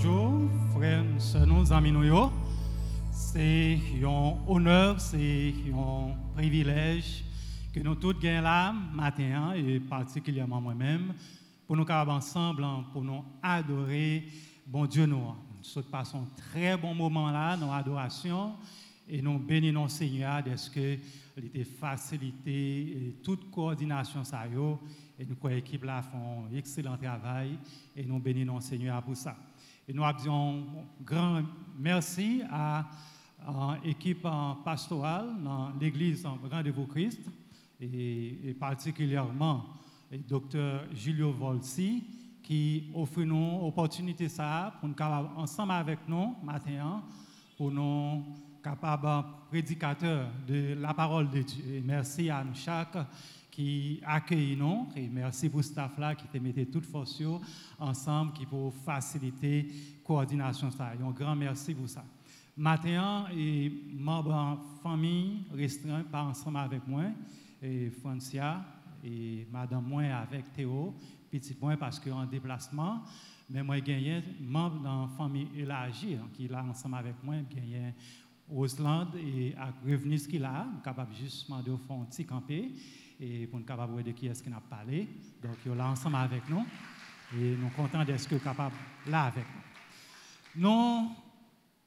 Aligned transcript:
bonjour, 0.00 0.32
frères, 0.76 1.02
nous, 1.44 1.72
amis. 1.72 1.92
C'est 3.10 3.80
un 4.04 4.34
honneur, 4.46 5.00
c'est 5.00 5.52
un 5.74 6.14
privilège 6.34 7.24
que 7.74 7.80
nous 7.80 7.96
tous 7.96 8.12
gagnons 8.12 8.42
là, 8.42 8.72
matin, 8.94 9.54
et 9.56 9.80
particulièrement 9.80 10.60
moi-même, 10.60 11.14
pour 11.66 11.76
nous 11.76 11.84
ensemble, 11.84 12.62
hein, 12.62 12.84
pour 12.92 13.02
nous 13.02 13.24
adorer, 13.42 14.28
bon 14.64 14.86
Dieu, 14.86 15.04
nous. 15.04 15.34
Nous 15.74 15.82
passons 15.82 16.18
un 16.18 16.42
très 16.52 16.76
bon 16.76 16.94
moment 16.94 17.32
là, 17.32 17.56
dans 17.56 17.74
l'adoration, 17.74 18.52
et 19.08 19.20
nous 19.20 19.38
bénissons 19.40 19.88
Seigneur 19.88 20.44
ce 20.54 20.70
que 20.70 20.96
était 21.44 21.64
facilité 21.64 22.80
et 22.80 23.16
toute 23.22 23.50
coordination 23.50 24.22
ça 24.22 24.44
et 24.46 25.24
nous 25.24 25.48
l'équipe 25.48 25.84
là 25.84 26.02
font 26.02 26.46
un 26.48 26.56
excellent 26.56 26.96
travail 26.96 27.58
et 27.96 28.04
nous 28.04 28.20
bénissons 28.20 28.60
Seigneur 28.60 29.02
pour 29.02 29.16
ça. 29.16 29.36
Et 29.90 29.94
nous 29.94 30.02
disons 30.18 30.66
grand 31.02 31.40
merci 31.78 32.42
à 32.50 32.84
l'équipe 33.82 34.28
pastorale 34.62 35.42
dans 35.42 35.70
l'église 35.80 36.26
en 36.26 36.36
Rendez-vous 36.50 36.86
Christ 36.86 37.22
et, 37.80 38.54
particulièrement 38.60 39.64
le 40.12 40.18
docteur 40.18 40.82
Julio 40.92 41.32
Volsi 41.32 42.04
qui 42.42 42.90
offre 42.94 43.22
nous 43.22 43.62
l'opportunité 43.62 44.28
ça 44.28 44.74
pour 44.78 44.90
nous 44.90 44.94
ensemble 45.38 45.72
avec 45.72 46.00
nous 46.06 46.36
matin 46.42 47.02
pour 47.56 47.70
nous 47.70 48.24
capables 48.62 49.24
prédicateurs 49.48 50.28
de 50.46 50.74
la 50.78 50.92
parole 50.92 51.30
de 51.30 51.40
Dieu. 51.40 51.82
Merci 51.82 52.28
à 52.28 52.44
nous 52.44 52.54
chaque 52.54 52.98
qui 53.58 54.00
accueille 54.06 54.54
nous 54.54 54.86
et 54.94 55.08
merci 55.08 55.48
pour 55.48 55.64
ce 55.64 55.70
staff 55.70 55.98
là 55.98 56.14
qui 56.14 56.28
te 56.28 56.38
mettait 56.38 56.66
toute 56.66 56.86
force 56.86 57.20
ensemble 57.80 58.32
qui 58.32 58.46
pour 58.46 58.72
faciliter 58.72 59.62
la 59.62 60.06
coordination 60.06 60.70
ça. 60.70 60.92
un 60.92 61.10
grand 61.10 61.34
merci 61.34 61.74
pour 61.74 61.88
ça. 61.88 62.04
Matin 62.56 63.26
et 63.36 63.72
membres 63.94 64.64
famille 64.80 65.42
restreint 65.52 66.04
pas 66.04 66.22
ensemble 66.22 66.58
avec 66.58 66.86
moi 66.86 67.06
et 67.60 67.90
Francia 67.90 68.64
et 69.02 69.44
madame 69.50 69.84
moi 69.84 70.04
avec 70.04 70.52
Théo 70.52 70.94
petit 71.28 71.54
point 71.54 71.76
parce 71.76 71.98
qu'en 71.98 72.26
déplacement 72.26 73.02
mais 73.50 73.64
moi 73.64 73.80
gagné 73.80 74.22
membre 74.40 74.82
dans 74.82 75.02
la 75.02 75.08
famille 75.08 75.48
élargie 75.56 76.14
hein, 76.14 76.28
qui 76.32 76.44
est 76.44 76.48
là 76.48 76.64
ensemble 76.64 76.94
avec 76.94 77.16
moi 77.24 77.34
gagné 77.52 77.92
Rosland 78.48 79.08
et 79.16 79.52
à 79.56 79.72
revenir 79.84 80.20
ce 80.20 80.28
qu'il 80.28 80.44
a, 80.44 80.64
capable 80.84 81.12
justement 81.16 81.60
de 81.60 81.74
faire 81.76 81.96
un 81.96 82.04
petit 82.04 82.24
campé 82.24 82.72
et 83.20 83.46
pour 83.46 83.58
nous 83.58 83.64
capable 83.64 84.02
de 84.02 84.12
qui 84.12 84.26
est-ce 84.26 84.42
qu'il 84.42 84.52
a 84.52 84.60
parlé. 84.60 85.08
Donc, 85.42 85.56
il 85.64 85.72
est 85.72 85.74
là 85.74 85.88
ensemble 85.88 86.16
avec 86.16 86.48
nous 86.48 86.64
et 87.34 87.56
nous 87.56 87.70
sommes 87.76 87.88
contents 87.88 88.04
d'être 88.04 88.42
capable 88.42 88.74
là 89.06 89.24
avec 89.24 89.44
nous. 89.44 90.62
Nous, 90.62 91.10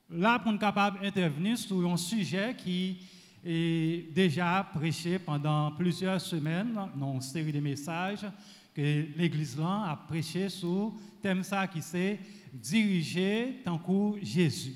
là, 0.09 0.39
pour 0.39 0.51
nous 0.51 0.57
capable 0.57 1.01
d'intervenir 1.01 1.57
sur 1.57 1.89
un 1.89 1.97
sujet 1.97 2.55
qui 2.57 2.99
est 3.43 4.13
déjà 4.13 4.67
prêché 4.73 5.17
pendant 5.19 5.71
plusieurs 5.71 6.21
semaines 6.21 6.77
dans 6.95 7.13
une 7.13 7.21
série 7.21 7.51
de 7.51 7.59
messages 7.59 8.25
que 8.73 9.07
l'Église 9.15 9.59
a 9.59 9.99
prêché 10.07 10.47
sur 10.49 10.93
thème 11.21 11.43
ça 11.43 11.67
qui 11.67 11.81
c'est 11.81 12.19
diriger 12.53 13.61
tant 13.63 13.77
que 13.77 14.23
Jésus. 14.23 14.75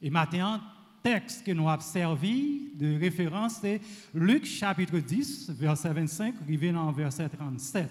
Et 0.00 0.10
maintenant, 0.10 0.60
texte 1.06 1.46
que 1.46 1.52
nous 1.52 1.68
avons 1.68 1.80
servi 1.80 2.72
de 2.74 2.98
référence, 2.98 3.58
c'est 3.60 3.80
Luc 4.12 4.44
chapitre 4.44 4.98
10, 4.98 5.50
verset 5.50 5.92
25, 5.92 6.34
arrivé 6.42 6.72
dans 6.72 6.90
verset 6.90 7.28
37. 7.28 7.88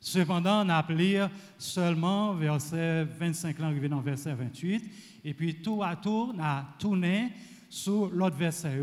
Cependant, 0.00 0.64
on 0.64 0.70
a 0.70 0.76
appelé 0.76 1.26
seulement 1.58 2.32
verset 2.32 3.04
25, 3.04 3.60
arrivé 3.60 3.86
dans 3.90 4.00
verset 4.00 4.32
28, 4.32 4.90
et 5.26 5.34
puis 5.34 5.56
tout 5.56 5.82
à 5.82 5.94
tour, 5.94 6.32
on 6.34 6.42
a 6.42 6.64
tourné 6.78 7.32
sur 7.68 8.08
l'autre 8.08 8.36
verset 8.36 8.80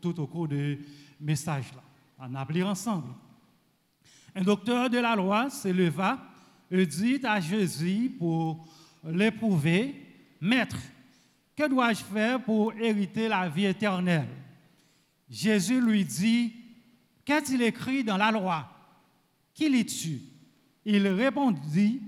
tout 0.00 0.20
au 0.20 0.26
cours 0.26 0.48
du 0.48 0.84
message 1.20 1.66
là. 1.76 1.82
On 2.28 2.34
a 2.34 2.40
appelé 2.40 2.64
ensemble. 2.64 3.12
Un 4.34 4.42
docteur 4.42 4.90
de 4.90 4.98
la 4.98 5.14
loi 5.14 5.48
se 5.48 5.68
leva 5.68 6.18
et 6.72 6.84
dit 6.84 7.20
à 7.22 7.38
Jésus 7.38 8.16
pour 8.18 8.66
l'éprouver, 9.04 9.94
Maître, 10.40 10.76
que 11.56 11.68
dois-je 11.68 12.04
faire 12.04 12.42
pour 12.42 12.72
hériter 12.74 13.28
la 13.28 13.48
vie 13.48 13.64
éternelle? 13.64 14.28
Jésus 15.28 15.80
lui 15.80 16.04
dit, 16.04 16.52
Qu'a-t-il 17.24 17.62
écrit 17.62 18.04
dans 18.04 18.16
la 18.16 18.30
loi? 18.30 18.68
Qui 19.52 19.68
lit-tu 19.68 20.20
Il 20.84 21.08
répondit, 21.08 22.00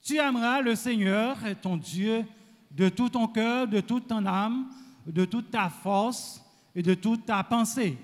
Tu 0.00 0.16
aimeras 0.16 0.60
le 0.60 0.76
Seigneur, 0.76 1.36
ton 1.60 1.76
Dieu, 1.76 2.24
de 2.70 2.88
tout 2.88 3.08
ton 3.08 3.26
cœur, 3.26 3.66
de 3.66 3.80
toute 3.80 4.06
ton 4.06 4.24
âme, 4.26 4.68
de 5.06 5.24
toute 5.24 5.50
ta 5.50 5.68
force 5.68 6.44
et 6.74 6.82
de 6.82 6.94
toute 6.94 7.26
ta 7.26 7.42
pensée, 7.42 7.98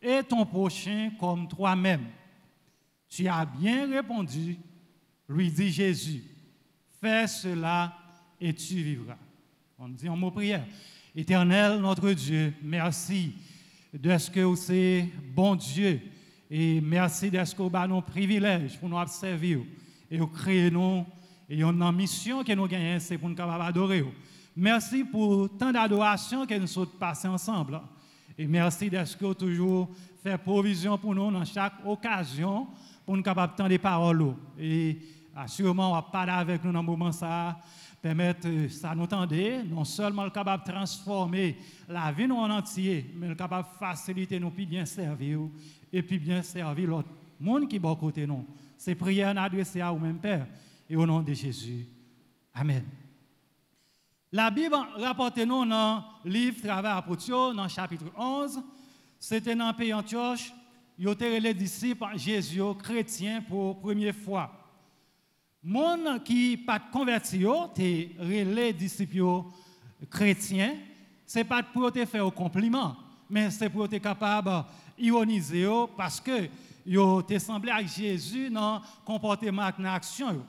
et 0.00 0.22
ton 0.22 0.46
prochain 0.46 1.10
comme 1.18 1.48
toi-même. 1.48 2.06
Tu 3.08 3.28
as 3.28 3.44
bien 3.44 3.90
répondu, 3.90 4.56
lui 5.28 5.50
dit 5.50 5.70
Jésus. 5.70 6.22
Fais 7.00 7.26
cela 7.26 7.92
et 8.40 8.54
tu 8.54 8.76
vivras. 8.76 9.18
On 9.86 9.90
dit 9.90 10.08
en 10.08 10.16
mot 10.16 10.30
prière. 10.30 10.64
Éternel, 11.14 11.78
notre 11.78 12.10
Dieu, 12.12 12.54
merci 12.62 13.34
de 13.92 14.16
ce 14.16 14.30
que 14.30 14.40
vous 14.40 14.72
êtes 14.72 15.10
bon 15.34 15.56
Dieu 15.56 16.00
et 16.50 16.80
merci 16.80 17.30
de 17.30 17.44
ce 17.44 17.54
que 17.54 17.60
vous 17.60 17.76
avez 17.76 17.88
nos 17.88 18.00
privilèges 18.00 18.78
pour 18.78 18.88
nous 18.88 19.06
servir 19.08 19.58
et 20.10 20.16
vous 20.16 20.28
créer 20.28 20.70
nous 20.70 21.04
et 21.50 21.60
une 21.60 21.92
mission 21.92 22.42
que 22.42 22.54
nous 22.54 22.66
gagnons, 22.66 22.98
c'est 22.98 23.18
pour 23.18 23.28
nous 23.28 23.36
adorer. 23.38 24.06
Merci 24.56 25.04
pour 25.04 25.54
tant 25.58 25.70
d'adoration 25.70 26.46
que 26.46 26.54
nous 26.54 26.66
sommes 26.66 26.86
passés 26.98 27.28
ensemble. 27.28 27.78
Et 28.38 28.46
merci 28.46 28.88
de 28.88 29.04
ce 29.04 29.14
que 29.14 29.26
vous 29.26 29.34
toujours 29.34 29.90
fait 30.22 30.38
provision 30.38 30.96
pour 30.96 31.14
nous 31.14 31.30
dans 31.30 31.44
chaque 31.44 31.74
occasion 31.84 32.68
pour 33.04 33.18
nous 33.18 33.22
capables 33.22 33.52
de 33.62 33.68
des 33.68 33.78
paroles. 33.78 34.34
Et 34.58 34.96
assurément, 35.36 35.90
on 35.90 35.94
va 35.94 36.00
parler 36.00 36.32
avec 36.32 36.64
nous 36.64 36.72
dans 36.72 36.80
ce 36.80 36.86
moment 36.86 37.12
ça 37.12 37.58
permettre 38.04 38.46
euh, 38.48 38.68
ça 38.68 38.94
nous 38.94 39.06
non 39.66 39.82
seulement 39.82 40.28
capable 40.28 40.62
de 40.62 40.70
transformer 40.70 41.56
la 41.88 42.12
vie 42.12 42.28
nous 42.28 42.36
en 42.36 42.50
entier, 42.50 43.10
mais 43.16 43.34
capable 43.34 43.66
de 43.66 43.78
faciliter 43.78 44.38
nous 44.38 44.50
puis 44.50 44.66
bien 44.66 44.84
servir 44.84 45.38
et 45.90 46.02
puis 46.02 46.18
bien 46.18 46.42
servir 46.42 46.86
l'autre 46.86 47.08
monde 47.40 47.66
qui 47.66 47.76
est 47.76 47.86
à 47.86 47.96
côté 47.96 48.26
nous. 48.26 48.46
C'est 48.76 48.94
prière 48.94 49.34
adressée 49.38 49.80
à 49.80 49.90
vous-même, 49.90 50.18
Père, 50.18 50.46
et 50.90 50.96
au 50.96 51.06
nom 51.06 51.22
de 51.22 51.32
Jésus. 51.32 51.86
Amen. 52.52 52.84
La 54.30 54.50
Bible 54.50 54.76
rapporte 54.98 55.38
nous 55.38 55.64
dans 55.64 56.04
le 56.26 56.30
livre 56.30 56.60
Travail 56.60 56.92
apôtre, 56.98 57.54
dans 57.54 57.62
le 57.62 57.68
chapitre 57.70 58.04
11. 58.18 58.60
C'était 59.18 59.56
dans 59.56 59.68
le 59.68 59.76
pays 59.76 59.94
Antioche, 59.94 60.52
il 60.98 61.06
y 61.06 61.08
a 61.08 61.40
les 61.40 61.54
disciples 61.54 62.04
Jésus 62.16 62.60
chrétiens 62.82 63.40
pour 63.40 63.68
la 63.68 63.74
première 63.80 64.14
fois 64.14 64.63
gens 65.66 66.18
qui 66.18 66.56
pas 66.56 66.78
converti 66.78 67.38
yo, 67.38 67.68
te 67.74 68.08
relais 68.18 68.72
disciples 68.72 69.44
chrétiens, 70.10 70.74
c'est 71.26 71.44
pas 71.44 71.62
pour 71.62 71.90
te 71.90 72.04
faire 72.04 72.26
un 72.26 72.30
compliment, 72.30 72.96
mais 73.30 73.50
c'est 73.50 73.70
pour 73.70 73.88
te 73.88 73.96
capable 73.96 74.64
ironiser 74.98 75.66
parce 75.96 76.20
que 76.20 76.48
yo 76.86 77.22
te 77.22 77.38
semblé 77.38 77.70
à 77.70 77.82
Jésus 77.82 78.50
dans 78.50 78.80
comportement 79.04 79.68
et 79.68 79.86
action. 79.86 80.44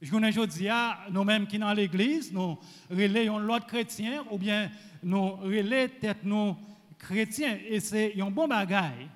Je 0.00 0.10
connais 0.10 0.30
aujourd'hui, 0.30 0.68
nous-mêmes 1.10 1.46
qui 1.46 1.58
dans 1.58 1.72
l'église, 1.72 2.32
nous 2.32 2.58
relayons 2.90 3.38
l'autre 3.38 3.66
chrétien 3.66 4.24
ou 4.30 4.38
bien 4.38 4.70
nous 5.02 5.36
relayons 5.36 5.90
tête 6.00 6.24
nous 6.24 6.56
chrétiens 6.98 7.58
et 7.68 7.80
c'est 7.80 8.20
un 8.20 8.30
bon 8.30 8.48
bagage. 8.48 9.08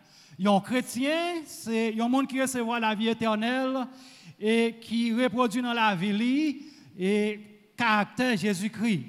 Un 0.44 0.60
chrétien, 0.60 1.42
c'est 1.44 1.98
un 1.98 2.08
monde 2.08 2.28
qui 2.28 2.40
recevra 2.40 2.78
la 2.78 2.94
vie 2.94 3.08
éternelle 3.08 3.86
et 4.38 4.76
qui 4.80 5.12
reproduit 5.12 5.62
dans 5.62 5.72
la 5.72 5.94
vie 5.94 6.62
et 6.98 7.40
caractère 7.76 8.36
Jésus-Christ. 8.36 9.04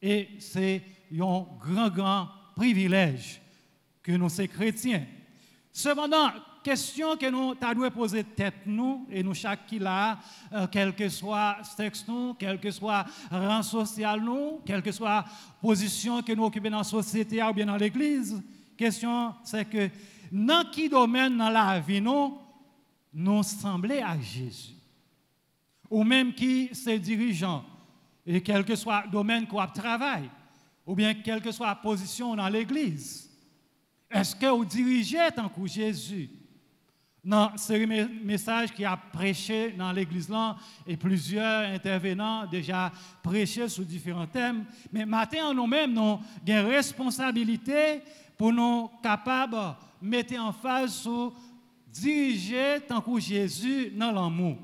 Et 0.00 0.28
c'est 0.38 0.82
un 1.12 1.46
grand, 1.60 1.88
grand 1.88 2.28
privilège 2.54 3.40
que 4.02 4.12
nous, 4.12 4.28
ces 4.28 4.48
chrétiens. 4.48 5.04
Cependant, 5.72 6.30
question 6.62 7.16
que 7.16 7.30
nous 7.30 7.54
devons 7.54 7.90
poser 7.90 8.24
tête 8.24 8.66
nous, 8.66 9.06
et 9.10 9.22
nous 9.22 9.34
chaque 9.34 9.66
qui 9.66 9.78
là, 9.78 10.18
euh, 10.52 10.66
quel 10.70 10.94
que 10.94 11.08
soit 11.08 11.56
sexe 11.62 12.04
nous, 12.06 12.34
quel 12.34 12.58
que 12.60 12.70
soit 12.70 13.06
rang 13.30 13.62
social 13.62 14.20
nous, 14.20 14.60
quelle 14.66 14.82
que 14.82 14.92
soit 14.92 15.24
position 15.60 16.22
que 16.22 16.32
nous 16.32 16.44
occupons 16.44 16.70
dans 16.70 16.78
la 16.78 16.84
société 16.84 17.42
ou 17.42 17.52
bien 17.52 17.66
dans 17.66 17.76
l'église, 17.76 18.42
question 18.76 19.34
c'est 19.44 19.64
que 19.64 19.88
dans 20.30 20.64
quel 20.70 20.90
domaine 20.90 21.36
dans 21.36 21.50
la 21.50 21.80
vie 21.80 22.00
nous, 22.00 22.38
nous 23.18 23.42
sembler 23.42 23.98
à 23.98 24.18
Jésus. 24.20 24.74
Ou 25.90 26.04
même 26.04 26.32
qui 26.32 26.70
ses 26.72 26.98
dirigeants, 26.98 27.64
et 28.24 28.40
quel 28.40 28.64
que 28.64 28.76
soit 28.76 29.04
le 29.06 29.10
domaine 29.10 29.46
qu'on 29.46 29.66
travaille, 29.66 30.30
ou 30.86 30.94
bien 30.94 31.14
quelle 31.14 31.40
que 31.40 31.50
soit 31.50 31.66
la 31.66 31.74
position 31.74 32.36
dans 32.36 32.48
l'Église. 32.48 33.28
Est-ce 34.10 34.36
que 34.36 34.46
vous 34.46 34.64
dirigez 34.64 35.28
tant 35.34 35.48
que 35.48 35.66
Jésus? 35.66 36.30
dans 37.24 37.56
ce 37.58 37.72
message 38.24 38.72
qui 38.72 38.84
a 38.84 38.96
prêché 38.96 39.72
dans 39.72 39.92
l'église 39.92 40.30
là 40.30 40.56
et 40.86 40.96
plusieurs 40.96 41.66
intervenants 41.66 42.46
déjà 42.46 42.90
prêché 43.22 43.68
sur 43.68 43.84
différents 43.84 44.26
thèmes. 44.26 44.64
Mais 44.90 45.04
maintenant, 45.04 45.52
nous-mêmes, 45.52 45.92
nous 45.92 46.00
avons 46.00 46.20
une 46.46 46.58
responsabilité 46.60 48.00
pour 48.36 48.52
nous 48.52 48.88
capables 49.02 49.76
de 50.00 50.06
mettre 50.08 50.38
en 50.40 50.52
phase 50.52 50.94
sur 50.94 51.34
diriger 52.00 52.80
tant 52.86 53.00
que 53.00 53.18
Jésus 53.18 53.90
dans 53.90 54.12
l'amour. 54.12 54.56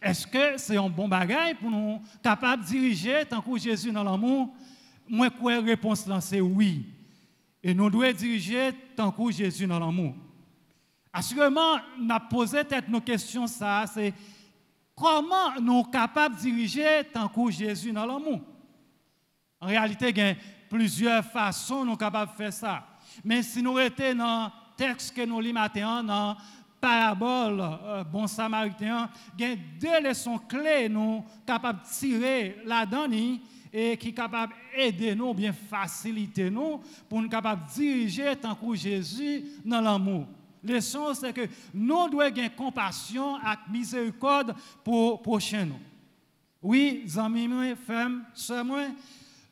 Est-ce 0.00 0.26
que 0.26 0.56
c'est 0.56 0.76
un 0.76 0.88
bon 0.88 1.08
bagage 1.08 1.56
pour 1.56 1.70
nous 1.70 2.00
capables 2.22 2.62
de 2.62 2.68
diriger 2.68 3.24
tant 3.24 3.40
que 3.40 3.58
Jésus 3.58 3.90
dans 3.90 4.04
l'amour? 4.04 4.54
Moi, 5.08 5.30
quoi 5.30 5.60
réponse 5.60 6.06
là, 6.06 6.20
c'est 6.20 6.40
oui. 6.40 6.86
Et 7.62 7.74
nous 7.74 7.90
devons 7.90 8.12
diriger 8.12 8.70
tant 8.94 9.10
que 9.10 9.30
Jésus 9.30 9.66
dans 9.66 9.78
l'amour. 9.78 10.14
Assurément, 11.12 11.78
on 12.00 12.10
a 12.10 12.20
posé 12.20 12.62
peut-être 12.64 12.88
nos 12.88 13.00
questions, 13.00 13.46
ça, 13.46 13.84
c'est 13.92 14.12
comment 14.94 15.58
nous 15.60 15.82
sommes 15.82 15.90
capables 15.90 16.36
de 16.36 16.40
diriger 16.42 17.04
tant 17.12 17.28
que 17.28 17.50
Jésus 17.50 17.92
dans 17.92 18.06
l'amour? 18.06 18.40
En 19.60 19.66
réalité, 19.66 20.10
il 20.10 20.18
y 20.18 20.20
a 20.20 20.34
plusieurs 20.68 21.24
façons 21.24 21.84
nous 21.84 21.96
de 21.96 22.36
faire 22.36 22.52
ça. 22.52 22.86
Mais 23.24 23.42
si 23.42 23.62
nous 23.62 23.78
étions 23.78 24.14
dans 24.14 24.52
texte 24.78 25.14
que 25.14 25.22
nous 25.26 25.40
lisons 25.40 25.54
maintenant, 25.54 26.02
dans 26.02 26.36
parabole 26.80 27.60
euh, 27.60 28.04
bon 28.04 28.26
samaritain, 28.26 29.10
il 29.36 29.48
y 29.48 29.52
a 29.52 29.56
deux 29.80 30.08
leçons 30.08 30.38
clés 30.38 30.88
nous 30.88 31.24
capables 31.44 31.80
de 31.82 31.88
tirer 31.88 32.56
là-dedans 32.64 33.06
et 33.72 33.96
qui 33.96 34.14
capables 34.14 34.54
d'aider 34.74 35.14
nous, 35.14 35.34
bien 35.34 35.52
faciliter 35.52 36.48
nous, 36.48 36.80
pour 37.08 37.20
nous 37.20 37.28
capables 37.28 37.66
de 37.66 37.72
diriger 37.72 38.36
tant 38.36 38.54
que 38.54 38.74
Jésus 38.74 39.44
dans 39.64 39.80
l'amour. 39.80 40.26
Leçon, 40.62 41.12
c'est 41.14 41.32
que 41.32 41.48
nous 41.74 42.08
devons 42.08 42.20
avoir 42.20 42.56
compassion 42.56 43.36
et 43.38 43.72
miséricorde 43.72 44.54
pour 44.84 45.20
prochain 45.20 45.64
nous. 45.64 45.80
Oui, 46.62 47.04
amis, 47.16 47.74
femmes, 47.86 48.24
sœurs, 48.34 48.64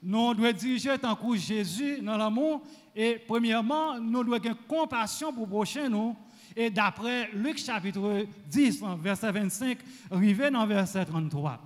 nous 0.02 0.34
devons 0.34 0.52
diriger 0.52 0.96
tant 0.98 1.16
que 1.16 1.36
Jésus 1.36 2.00
dans 2.00 2.16
l'amour. 2.16 2.62
Et 2.98 3.18
premièrement, 3.26 4.00
nous 4.00 4.24
devons 4.24 4.36
avoir 4.36 4.66
compassion 4.66 5.30
pour 5.30 5.46
prochain 5.46 5.90
nous. 5.90 6.16
Et 6.56 6.70
d'après 6.70 7.28
Luc 7.34 7.58
chapitre 7.58 8.26
10, 8.48 8.82
verset 9.02 9.30
25, 9.30 9.78
arrivé 10.10 10.50
dans 10.50 10.66
verset 10.66 11.04
33. 11.04 11.60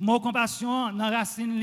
Mon 0.00 0.18
compassion 0.18 0.90
dans 0.92 1.10
la 1.10 1.18
racine 1.18 1.60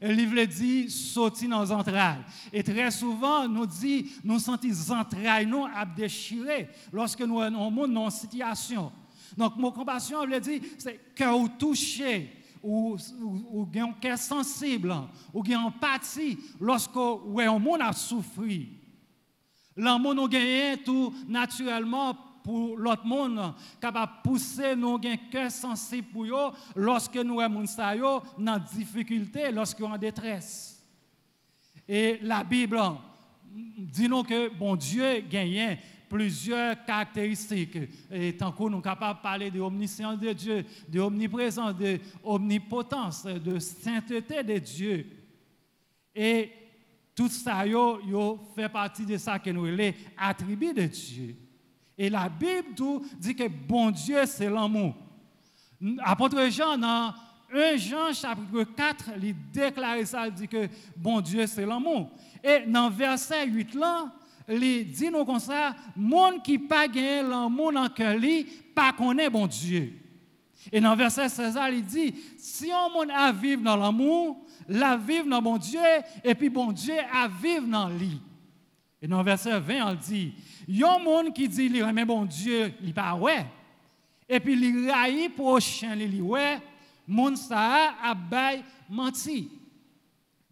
le 0.00 0.12
livre 0.12 0.44
dit 0.44 0.90
sorti 0.90 1.46
dans 1.46 1.62
les 1.62 1.72
entrailles. 1.72 2.22
Et 2.52 2.62
très 2.62 2.90
souvent, 2.90 3.46
nous 3.46 3.66
dit, 3.66 4.12
nous 4.24 4.38
sentons 4.38 4.68
les 4.68 4.90
entrailles 4.90 5.46
nous 5.46 5.66
à 5.66 5.84
déchirer 5.84 6.68
lorsque 6.92 7.20
nous 7.20 7.40
sommes 7.40 7.92
dans 7.92 8.06
une 8.06 8.10
situation. 8.10 8.92
Donc, 9.36 9.56
mon 9.56 9.70
compassion, 9.70 10.26
veut 10.26 10.40
dire, 10.40 10.60
c'est 10.78 11.14
cœur 11.14 11.38
touché, 11.58 12.30
ou, 12.64 12.96
ou, 13.20 13.60
ou 13.60 13.68
un 13.78 13.92
cœur 13.92 14.18
sensible, 14.18 14.94
ou 15.32 15.44
une 15.44 15.56
empathie 15.56 16.38
lorsque 16.58 16.96
un 16.96 17.58
monde 17.58 17.82
a 17.82 17.92
souffert. 17.92 18.66
L'amour 19.76 20.14
nous 20.14 20.28
gagne 20.28 20.78
tout 20.78 21.12
naturellement 21.28 22.16
pour 22.42 22.76
l'autre 22.76 23.06
monde, 23.06 23.54
capable 23.80 24.12
de 24.12 24.30
pousser 24.30 24.76
nos 24.76 24.98
cœur 24.98 25.50
sensible 25.50 26.08
pour 26.08 26.24
eux 26.24 26.52
lorsque 26.76 27.16
nous 27.16 27.40
sommes 27.40 28.22
dans 28.38 28.58
difficulté, 28.58 29.50
lorsque 29.50 29.80
nous 29.80 29.86
sommes 29.86 29.94
en 29.94 29.98
détresse. 29.98 30.82
Et 31.88 32.18
la 32.22 32.44
Bible 32.44 32.80
dit 33.78 34.08
nous 34.08 34.22
que 34.22 34.48
bon 34.48 34.76
Dieu 34.76 35.20
gagne 35.28 35.78
plusieurs 36.08 36.84
caractéristiques. 36.84 37.78
Et 38.10 38.36
tant 38.36 38.52
que 38.52 38.62
nous 38.62 38.70
sommes 38.70 38.82
capables 38.82 39.18
de 39.18 39.22
parler 39.22 39.50
de 39.50 39.58
l'omniscience 39.58 40.18
de 40.18 40.32
Dieu, 40.32 40.64
de 40.88 40.98
l'omniprésence, 40.98 41.76
de 41.76 41.98
l'omnipotence, 42.24 43.24
de 43.24 43.58
sainteté 43.58 44.42
de 44.42 44.58
Dieu. 44.58 45.06
Et 46.14 46.50
tout 47.14 47.28
ça, 47.28 47.66
yo, 47.66 48.00
yo 48.06 48.40
fait 48.54 48.68
partie 48.68 49.06
de 49.06 49.16
ça 49.16 49.38
que 49.38 49.50
nous 49.50 49.66
les 49.66 49.94
attributs 50.16 50.74
de 50.74 50.86
Dieu. 50.86 51.36
Et 51.96 52.10
la 52.10 52.28
Bible 52.28 52.74
dit 53.18 53.34
que 53.34 53.46
bon 53.48 53.90
Dieu, 53.90 54.26
c'est 54.26 54.50
l'amour. 54.50 54.96
Apôtre 56.00 56.48
Jean, 56.50 56.76
dans 56.76 57.14
1 57.52 57.76
Jean 57.76 58.12
chapitre 58.12 58.64
4, 58.64 59.10
il 59.22 59.34
déclare 59.52 60.04
ça, 60.04 60.26
il 60.26 60.34
dit 60.34 60.48
que 60.48 60.68
bon 60.96 61.20
Dieu, 61.20 61.46
c'est 61.46 61.66
l'amour. 61.66 62.10
Et 62.42 62.60
dans 62.66 62.90
verset 62.90 63.46
8 63.46 63.74
là, 63.74 64.12
il 64.48 64.90
dit 64.90 65.10
nous 65.10 65.24
comme 65.24 65.38
ça, 65.38 65.74
monde 65.96 66.42
qui 66.42 66.58
pas 66.58 66.86
gagné 66.86 67.22
l'amour 67.22 67.72
dans 67.72 67.88
cœur 67.88 68.16
lui, 68.16 68.44
pas 68.74 68.92
connaît 68.92 69.30
bon 69.30 69.46
Dieu. 69.46 69.92
Et 70.72 70.80
dans 70.80 70.96
verset 70.96 71.28
16, 71.28 71.58
il 71.72 71.84
dit, 71.84 72.14
si 72.38 72.70
on 72.72 72.90
monde 72.90 73.10
vivre 73.32 73.62
dans 73.62 73.76
l'amour, 73.76 74.38
la 74.68 74.96
vivre 74.96 75.26
dans 75.28 75.42
bon 75.42 75.56
Dieu, 75.56 75.80
et 76.22 76.34
puis 76.34 76.48
bon 76.48 76.72
Dieu 76.72 76.94
a 77.12 77.28
vivre 77.28 77.66
dans 77.66 77.88
lui. 77.88 78.20
Et 79.00 79.06
dans 79.06 79.22
verset 79.22 79.60
20, 79.60 79.90
il 79.92 79.98
dit, 79.98 80.32
il 80.66 80.78
y 80.78 80.84
a 80.84 80.94
un 80.94 80.98
monde 80.98 81.32
qui 81.34 81.48
dit, 81.48 81.70
mais 81.92 82.04
bon 82.04 82.24
Dieu, 82.24 82.72
il 82.82 82.94
pas 82.94 83.14
ouais. 83.14 83.44
Et 84.28 84.40
puis 84.40 84.54
il 84.54 84.90
raille 84.90 85.28
prochain, 85.28 85.94
il 85.98 86.10
dit, 86.10 86.20
ouais, 86.22 86.58
monde 87.06 87.36
a 87.50 88.14
menti. 88.88 89.50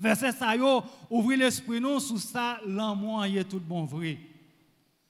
Verset 0.03 0.33
ça, 0.33 0.57
yo, 0.57 0.83
ouvrir 1.09 1.39
l'esprit 1.39 1.81
nous 1.81 2.01
sous 2.01 2.19
ça, 2.19 2.59
l'amour 2.67 3.25
est 3.25 3.45
tout 3.45 3.61
bon 3.61 3.85
vrai. 3.85 4.19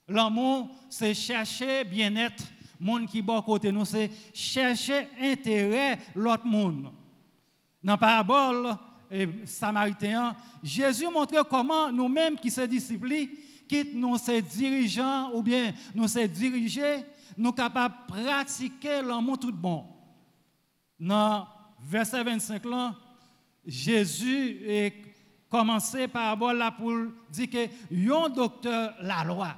L'amour, 0.06 0.68
c'est 0.90 1.14
chercher 1.14 1.82
bien-être. 1.82 2.44
Monde 2.78 3.06
qui 3.06 3.22
bon 3.22 3.40
côté 3.40 3.72
nous, 3.72 3.86
c'est 3.86 4.10
chercher 4.34 5.08
intérêt 5.18 5.98
l'autre 6.14 6.44
monde. 6.44 6.90
Dans 7.82 7.92
la 7.92 7.96
parabole, 7.96 8.76
et 9.10 9.26
samaritain, 9.46 10.36
Jésus 10.62 11.08
montrait 11.08 11.40
comment 11.48 11.90
nous-mêmes 11.90 12.36
qui 12.36 12.50
sommes 12.50 12.66
disciples, 12.66 13.28
quitte 13.66 13.94
nous 13.94 14.18
sommes 14.18 14.42
dirigeants 14.42 15.30
ou 15.32 15.42
bien 15.42 15.72
nous 15.94 16.06
sommes 16.06 16.26
dirigés, 16.26 16.98
nous 17.38 17.52
capables 17.52 17.94
de 18.08 18.12
pratiquer 18.12 19.00
l'amour 19.00 19.38
tout 19.38 19.52
bon. 19.52 19.86
Dans 21.00 21.46
verset 21.80 22.22
25 22.22 22.62
là, 22.66 22.94
Jésus 23.66 24.58
est 24.66 24.94
commencé 25.48 26.08
par 26.08 26.36
là 26.54 26.70
pour 26.70 26.92
dire 27.30 27.50
que 27.50 27.68
un 28.10 28.28
docteur 28.28 28.94
la 29.00 29.24
loi. 29.24 29.56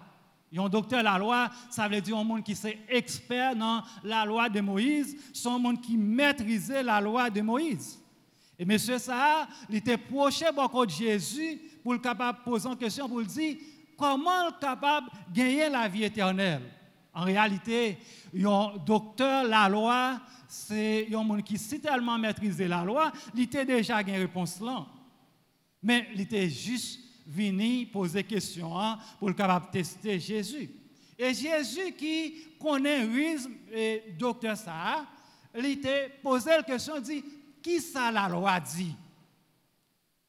Un 0.57 0.69
docteur 0.69 1.03
la 1.03 1.19
loi, 1.19 1.51
ça 1.69 1.89
veut 1.89 2.01
dire 2.01 2.17
un 2.17 2.23
monde 2.23 2.45
qui 2.45 2.53
est 2.53 2.79
expert 2.89 3.57
dans 3.57 3.83
la 4.05 4.25
loi 4.25 4.49
de 4.49 4.61
Moïse, 4.61 5.17
un 5.45 5.59
monde 5.59 5.81
qui 5.81 5.97
maîtrisait 5.97 6.83
la 6.83 7.01
loi 7.01 7.29
de 7.29 7.41
Moïse. 7.41 8.01
Et 8.57 8.65
monsieur 8.65 8.99
ça, 8.99 9.49
il 9.69 9.77
était 9.77 9.97
proche 9.97 10.45
beaucoup 10.55 10.87
de 10.87 10.91
Jésus 10.91 11.61
pour 11.83 11.93
le 11.93 11.99
capable 11.99 12.39
poser 12.45 12.69
une 12.69 12.77
question 12.77 13.09
pour 13.09 13.19
lui 13.19 13.27
dire 13.27 13.57
comment 13.97 14.49
est 14.49 14.61
capable 14.61 15.09
de 15.29 15.37
gagner 15.37 15.69
la 15.69 15.89
vie 15.89 16.05
éternelle? 16.05 16.63
En 17.15 17.23
réalité, 17.23 17.99
un 18.37 18.73
docteur 18.85 19.45
la 19.45 19.69
loi, 19.69 20.21
c'est 20.49 21.09
un 21.15 21.23
monde 21.23 21.43
qui 21.43 21.57
si 21.59 21.81
tellement 21.81 22.19
maîtrisé 22.19 22.67
la 22.67 22.83
loi, 22.83 23.13
il 23.35 23.43
était 23.43 23.65
déjà 23.65 24.01
une 24.01 24.11
réponse 24.11 24.61
là. 24.61 24.85
Mais 25.83 26.09
il 26.15 26.23
était 26.23 26.49
juste 26.49 27.01
venu 27.27 27.87
poser 27.87 28.25
question 28.25 28.79
hein, 28.79 28.99
pour 29.19 29.29
le 29.29 29.35
capable 29.35 29.71
tester 29.71 30.19
Jésus. 30.19 30.71
Et 31.17 31.33
Jésus 31.33 31.93
qui 31.97 32.35
connaît 32.61 33.05
risque 33.05 33.51
et 33.73 34.03
docteur 34.19 34.57
ça, 34.57 35.07
il 35.57 35.67
était 35.67 36.09
posé 36.23 36.51
la 36.51 36.63
question, 36.63 36.99
dit 37.01 37.25
qui 37.63 37.81
ça 37.81 38.11
la 38.11 38.29
loi 38.29 38.59
dit? 38.59 38.95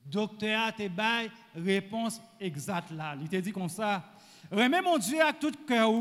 Docteur 0.05 0.75
te 0.75 0.87
bail 0.87 1.31
réponse 1.55 2.21
exacte 2.39 2.91
là. 2.91 3.15
Il 3.19 3.27
te 3.27 3.37
dit 3.37 3.51
comme 3.51 3.69
ça. 3.69 4.03
Remets 4.51 4.81
mon 4.81 4.99
Dieu 4.99 5.19
avec 5.19 5.39
tout 5.39 5.51
cœur 5.67 5.91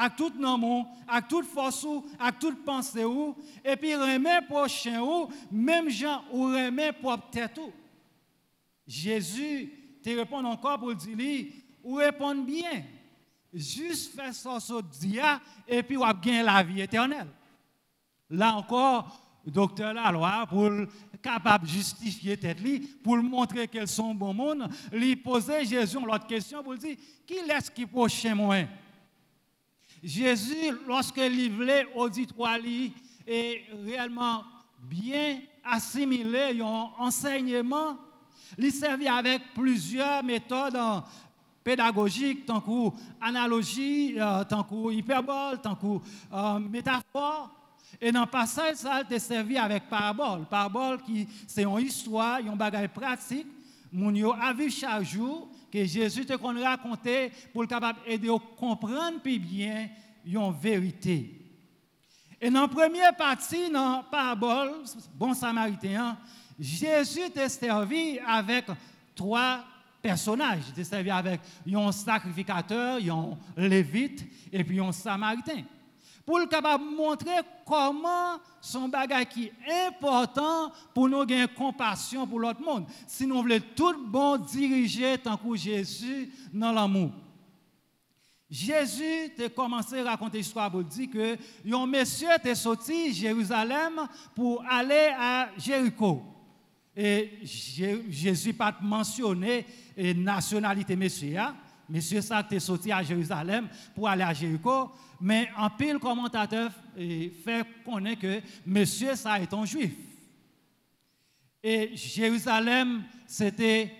avec 0.00 0.16
tout 0.16 0.32
nom, 0.38 0.86
avec 1.06 1.28
toute 1.28 1.44
force 1.44 1.86
avec 2.18 2.38
toute 2.38 2.64
pensée 2.64 3.04
et 3.62 3.76
puis 3.76 3.94
remets 3.94 4.40
prochain 4.48 5.02
ou 5.02 5.28
même 5.50 5.90
gens 5.90 6.22
ou 6.32 6.44
remets 6.44 6.92
propre 6.92 7.28
tête 7.30 7.60
Jésus 8.86 9.70
te 10.02 10.08
répond 10.08 10.42
encore 10.42 10.78
pour 10.78 10.94
dire 10.94 11.46
ou 11.84 11.96
répondre 11.96 12.44
bien. 12.44 12.82
Juste 13.52 14.14
faire 14.14 14.32
ça 14.32 14.58
dia 14.98 15.38
et 15.68 15.82
puis 15.82 15.98
ou 15.98 16.04
gagner 16.22 16.42
la 16.44 16.62
vie 16.62 16.80
éternelle. 16.80 17.28
Là 18.30 18.56
encore 18.56 19.20
docteur 19.44 19.92
la 19.92 20.10
loi 20.10 20.46
pour 20.48 20.70
capable 21.20 21.66
de 21.66 21.72
justifier 21.72 22.38
tête 22.38 22.58
pour 23.02 23.18
montrer 23.18 23.68
qu'elles 23.68 23.88
sont 23.88 24.14
bon 24.14 24.32
monde, 24.32 24.66
lui 24.92 25.14
poser 25.14 25.62
Jésus 25.66 25.98
l'autre 26.00 26.26
question 26.26 26.62
pour 26.62 26.76
dire 26.76 26.96
qui 27.26 27.34
est-ce 27.34 27.70
qui 27.70 27.84
prochain 27.84 28.34
moi 28.34 28.64
Jésus 30.02 30.72
lorsqu'il 30.86 31.52
voulait 31.52 31.86
auditoire 31.94 32.58
et 33.26 33.62
réellement 33.84 34.44
bien 34.82 35.40
assimilé 35.64 36.60
un 36.60 36.90
enseignement, 36.98 37.96
il 38.58 38.72
servait 38.72 39.08
avec 39.08 39.42
plusieurs 39.54 40.24
méthodes 40.24 40.78
pédagogique, 41.62 42.46
tant 42.46 42.60
que 42.60 42.96
analogie, 43.20 44.14
euh, 44.18 44.44
tant 44.44 44.62
que 44.62 44.92
hyperbole, 44.92 45.60
tant 45.62 45.74
que 45.74 45.98
euh, 46.32 46.58
métaphore. 46.58 47.50
Et 48.00 48.10
dans 48.10 48.22
le 48.22 48.26
passage, 48.26 48.76
ça 48.76 49.02
a 49.08 49.18
servi 49.18 49.58
avec 49.58 49.88
parabole. 49.88 50.46
Parabole, 50.48 51.02
qui 51.02 51.28
c'est 51.46 51.64
une 51.64 51.78
histoire, 51.80 52.38
un 52.38 52.56
bagage 52.56 52.88
pratique, 52.88 53.46
mon 53.92 54.14
yo 54.14 54.34
vu 54.56 54.70
chaque 54.70 55.04
jour 55.04 55.48
que 55.70 55.84
Jésus 55.84 56.26
te 56.26 56.34
qu'on 56.34 56.60
raconter 56.60 57.30
pour 57.52 57.62
le 57.62 57.68
capable 57.68 58.00
aider 58.06 58.34
comprendre 58.56 59.20
bien 59.22 59.88
une 60.24 60.52
vérité. 60.52 61.36
Et 62.40 62.50
dans 62.50 62.62
la 62.62 62.68
première 62.68 63.14
partie, 63.16 63.70
dans 63.70 63.96
la 63.96 64.02
parabole, 64.10 64.82
bon 65.14 65.34
samaritain, 65.34 66.16
Jésus 66.58 67.30
t'a 67.34 67.48
servi 67.48 68.18
avec 68.26 68.66
trois 69.14 69.64
personnages. 70.00 70.62
Il 70.68 70.74
t'a 70.74 70.84
servi 70.84 71.10
avec 71.10 71.40
un 71.72 71.92
sacrificateur, 71.92 72.98
un 72.98 73.68
lévite 73.68 74.26
et 74.52 74.64
puis 74.64 74.80
un 74.80 74.92
samaritain. 74.92 75.62
Pour 76.24 76.38
le 76.38 76.46
capable 76.46 76.84
montrer 76.84 77.40
comment 77.66 78.38
son 78.60 78.88
bagage 78.88 79.26
qui 79.26 79.46
est 79.46 79.86
important 79.86 80.70
pour 80.94 81.08
nous 81.08 81.24
gagner 81.24 81.48
compassion 81.48 82.26
pour 82.26 82.40
l'autre 82.40 82.62
monde. 82.62 82.86
Si 83.06 83.26
nous 83.26 83.42
voulons 83.42 83.58
tout 83.74 84.06
bon 84.06 84.36
diriger 84.36 85.18
tant 85.18 85.36
que 85.36 85.56
Jésus 85.56 86.30
dans 86.52 86.72
l'amour. 86.72 87.10
Jésus 88.50 89.32
a 89.38 89.48
commencé 89.48 90.00
à 90.00 90.10
raconter 90.10 90.38
l'histoire 90.38 90.70
pour 90.70 90.82
dire 90.82 91.08
que 91.08 91.36
un 91.72 91.86
monsieur 91.86 92.28
était 92.36 92.56
sorti 92.56 93.10
de 93.10 93.14
Jérusalem 93.14 94.08
pour 94.34 94.64
aller 94.68 95.12
à 95.16 95.50
Jéricho. 95.56 96.22
Et 96.96 97.38
Jésus 97.44 98.52
pas 98.52 98.76
mentionné 98.82 99.64
la 99.96 100.14
nationalité 100.14 100.96
monsieur. 100.96 101.38
Hein. 101.38 101.54
Monsieur 101.88 102.20
ça 102.20 102.40
était 102.40 102.58
sorti 102.58 102.90
à 102.90 103.02
Jérusalem 103.04 103.68
pour 103.94 104.08
aller 104.08 104.24
à 104.24 104.34
Jéricho, 104.34 104.90
mais 105.20 105.50
un 105.56 105.70
pile 105.70 105.98
commentateur 105.98 106.72
fait 106.96 107.66
connaître 107.84 108.22
que 108.22 108.40
monsieur 108.66 109.14
ça 109.14 109.40
est 109.40 109.52
un 109.52 109.64
juif. 109.64 109.92
Et 111.62 111.90
Jérusalem, 111.94 113.04
c'était 113.26 113.92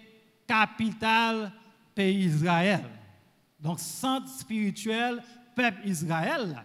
capitale 0.47 1.53
pays 1.95 2.25
Israël. 2.25 2.85
Donc, 3.59 3.79
centre 3.79 4.29
spirituel, 4.29 5.23
peuple 5.55 5.87
Israël. 5.87 6.65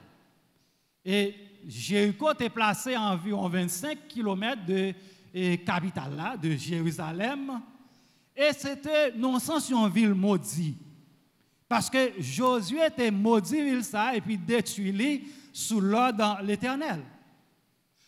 Et 1.04 1.36
Jéricho 1.68 2.32
est 2.40 2.50
placé 2.50 2.94
à 2.96 3.02
environ 3.02 3.50
25 3.50 4.08
km 4.08 4.66
de 4.66 4.94
capitale 5.66 6.40
de 6.42 6.52
Jérusalem. 6.56 7.62
Et 8.36 8.54
c'était 8.54 9.12
non 9.12 9.38
sens 9.40 9.70
une 9.70 9.90
ville 9.90 10.14
maudite. 10.14 10.78
Parce 11.68 11.90
que 11.90 12.12
Josué 12.20 12.86
était 12.86 13.12
maudit 13.12 13.84
ça 13.84 14.16
et 14.16 14.22
puis 14.22 14.38
détruit 14.38 15.28
sous 15.52 15.80
l'ordre 15.80 16.40
de 16.42 16.48
l'Éternel. 16.48 17.02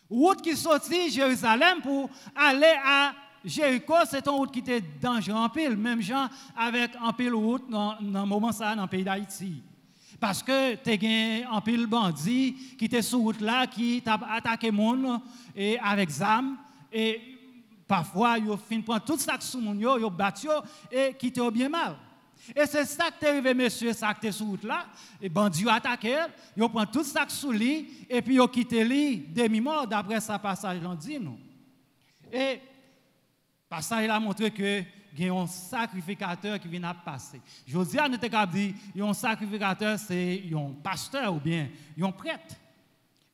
Route 0.08 0.40
qui 0.40 0.56
sortit 0.56 1.06
de 1.06 1.12
Jérusalem 1.12 1.80
pour 1.82 2.08
aller 2.34 2.74
à 2.84 3.12
Jéricho, 3.44 3.94
c'est 4.08 4.26
une 4.26 4.32
route 4.32 4.52
qui 4.52 4.60
était 4.60 4.80
dangereuse 4.80 5.36
en 5.36 5.48
pile, 5.48 5.76
même 5.76 6.00
gens 6.00 6.28
avec 6.56 6.92
un 7.00 7.12
pile 7.12 7.34
route 7.34 7.68
dans 7.68 7.96
le 8.00 8.24
moment 8.24 8.52
ça 8.52 8.74
dans 8.74 8.82
le 8.82 8.88
pays 8.88 9.04
d'Haïti. 9.04 9.62
Parce 10.18 10.42
que 10.42 10.74
tu 10.74 11.06
as 11.06 11.54
un 11.54 11.60
pile 11.60 11.86
bandit 11.86 12.54
qui 12.78 12.86
était 12.86 13.02
sur 13.02 13.18
route 13.18 13.40
là, 13.40 13.66
qui 13.66 14.02
t'a 14.02 14.18
attaqué 14.30 14.70
monde 14.70 15.20
et 15.54 15.78
avec 15.78 16.10
zam 16.10 16.56
et 16.92 17.20
parfois 17.86 18.38
ils 18.38 18.56
fin 18.56 18.80
prendre 18.80 19.04
tout 19.04 19.18
ça 19.18 19.38
sur 19.40 19.60
mon 19.60 19.74
yo, 19.74 19.98
yo 19.98 20.10
battu 20.10 20.48
et 20.90 21.14
qui 21.18 21.28
était 21.28 21.50
bien 21.50 21.68
mal. 21.68 21.96
Et 22.54 22.66
c'est 22.66 22.84
ça 22.84 23.10
qui 23.10 23.24
est 23.24 23.28
arrivé, 23.28 23.54
monsieur, 23.54 23.92
ça 23.92 24.14
qui 24.14 24.26
est 24.26 24.32
sur 24.32 24.46
route 24.46 24.64
là. 24.64 24.86
Et 25.20 25.28
bandit 25.28 25.68
a 25.68 25.74
attaqué, 25.74 26.16
il 26.56 26.68
prend 26.68 26.86
tout 26.86 27.04
ça 27.04 27.24
sous 27.28 27.52
lui, 27.52 28.06
et 28.08 28.22
puis 28.22 28.36
il 28.36 28.48
quitté 28.48 28.84
lui 28.84 29.18
demi-mort 29.18 29.86
d'après 29.86 30.20
sa 30.20 30.38
passage 30.38 30.80
dans 30.80 30.94
dit 30.94 31.18
nous. 31.18 31.38
Et 32.32 32.60
passage 33.68 34.08
a 34.08 34.20
montré 34.20 34.50
que 34.50 34.82
il 35.16 35.26
y 35.26 35.28
a 35.30 35.34
un 35.34 35.46
sacrificateur 35.48 36.60
qui 36.60 36.68
vient 36.68 36.84
à 36.84 36.94
passer. 36.94 37.40
Josia 37.66 38.08
n'était 38.08 38.30
pas 38.30 38.46
dit, 38.46 38.72
il 38.94 39.00
y 39.00 39.02
a 39.02 39.06
un 39.06 39.14
sacrificateur, 39.14 39.98
c'est 39.98 40.44
un 40.54 40.72
pasteur 40.82 41.34
ou 41.34 41.40
bien 41.40 41.68
un 42.00 42.12
prêtre. 42.12 42.54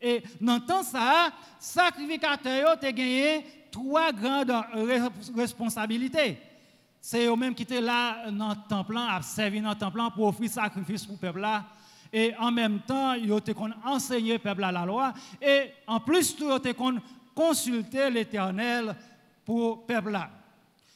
Et 0.00 0.22
dans 0.40 0.54
le 0.54 0.60
temps, 0.60 0.82
ça, 0.82 1.30
sacrificateur 1.58 2.70
a 2.70 2.76
gagné 2.76 3.44
trois 3.70 4.12
grandes 4.12 4.52
responsabilités 5.36 6.38
c'est 7.06 7.26
eux-mêmes 7.26 7.54
qui 7.54 7.64
étaient 7.64 7.82
là 7.82 8.30
dans 8.30 8.48
le 8.48 8.66
temple, 8.66 8.96
à 8.96 9.20
servir 9.20 9.62
dans 9.62 9.68
le 9.68 9.74
temple 9.74 10.00
pour 10.14 10.28
offrir 10.28 10.48
sacrifice 10.48 11.04
pour 11.04 11.16
le 11.16 11.20
peuple. 11.20 11.46
Et 12.10 12.34
en 12.38 12.50
même 12.50 12.80
temps, 12.80 13.12
ils 13.12 13.30
ont 13.30 13.42
enseigné 13.84 14.32
le 14.32 14.38
peuple 14.38 14.64
à 14.64 14.72
la 14.72 14.86
loi. 14.86 15.12
Et 15.38 15.70
en 15.86 16.00
plus, 16.00 16.34
ils 16.40 16.44
ont 16.46 17.02
consulté 17.34 18.08
l'Éternel 18.08 18.96
pour 19.44 19.84
le 19.86 19.94
peuple. 19.94 20.18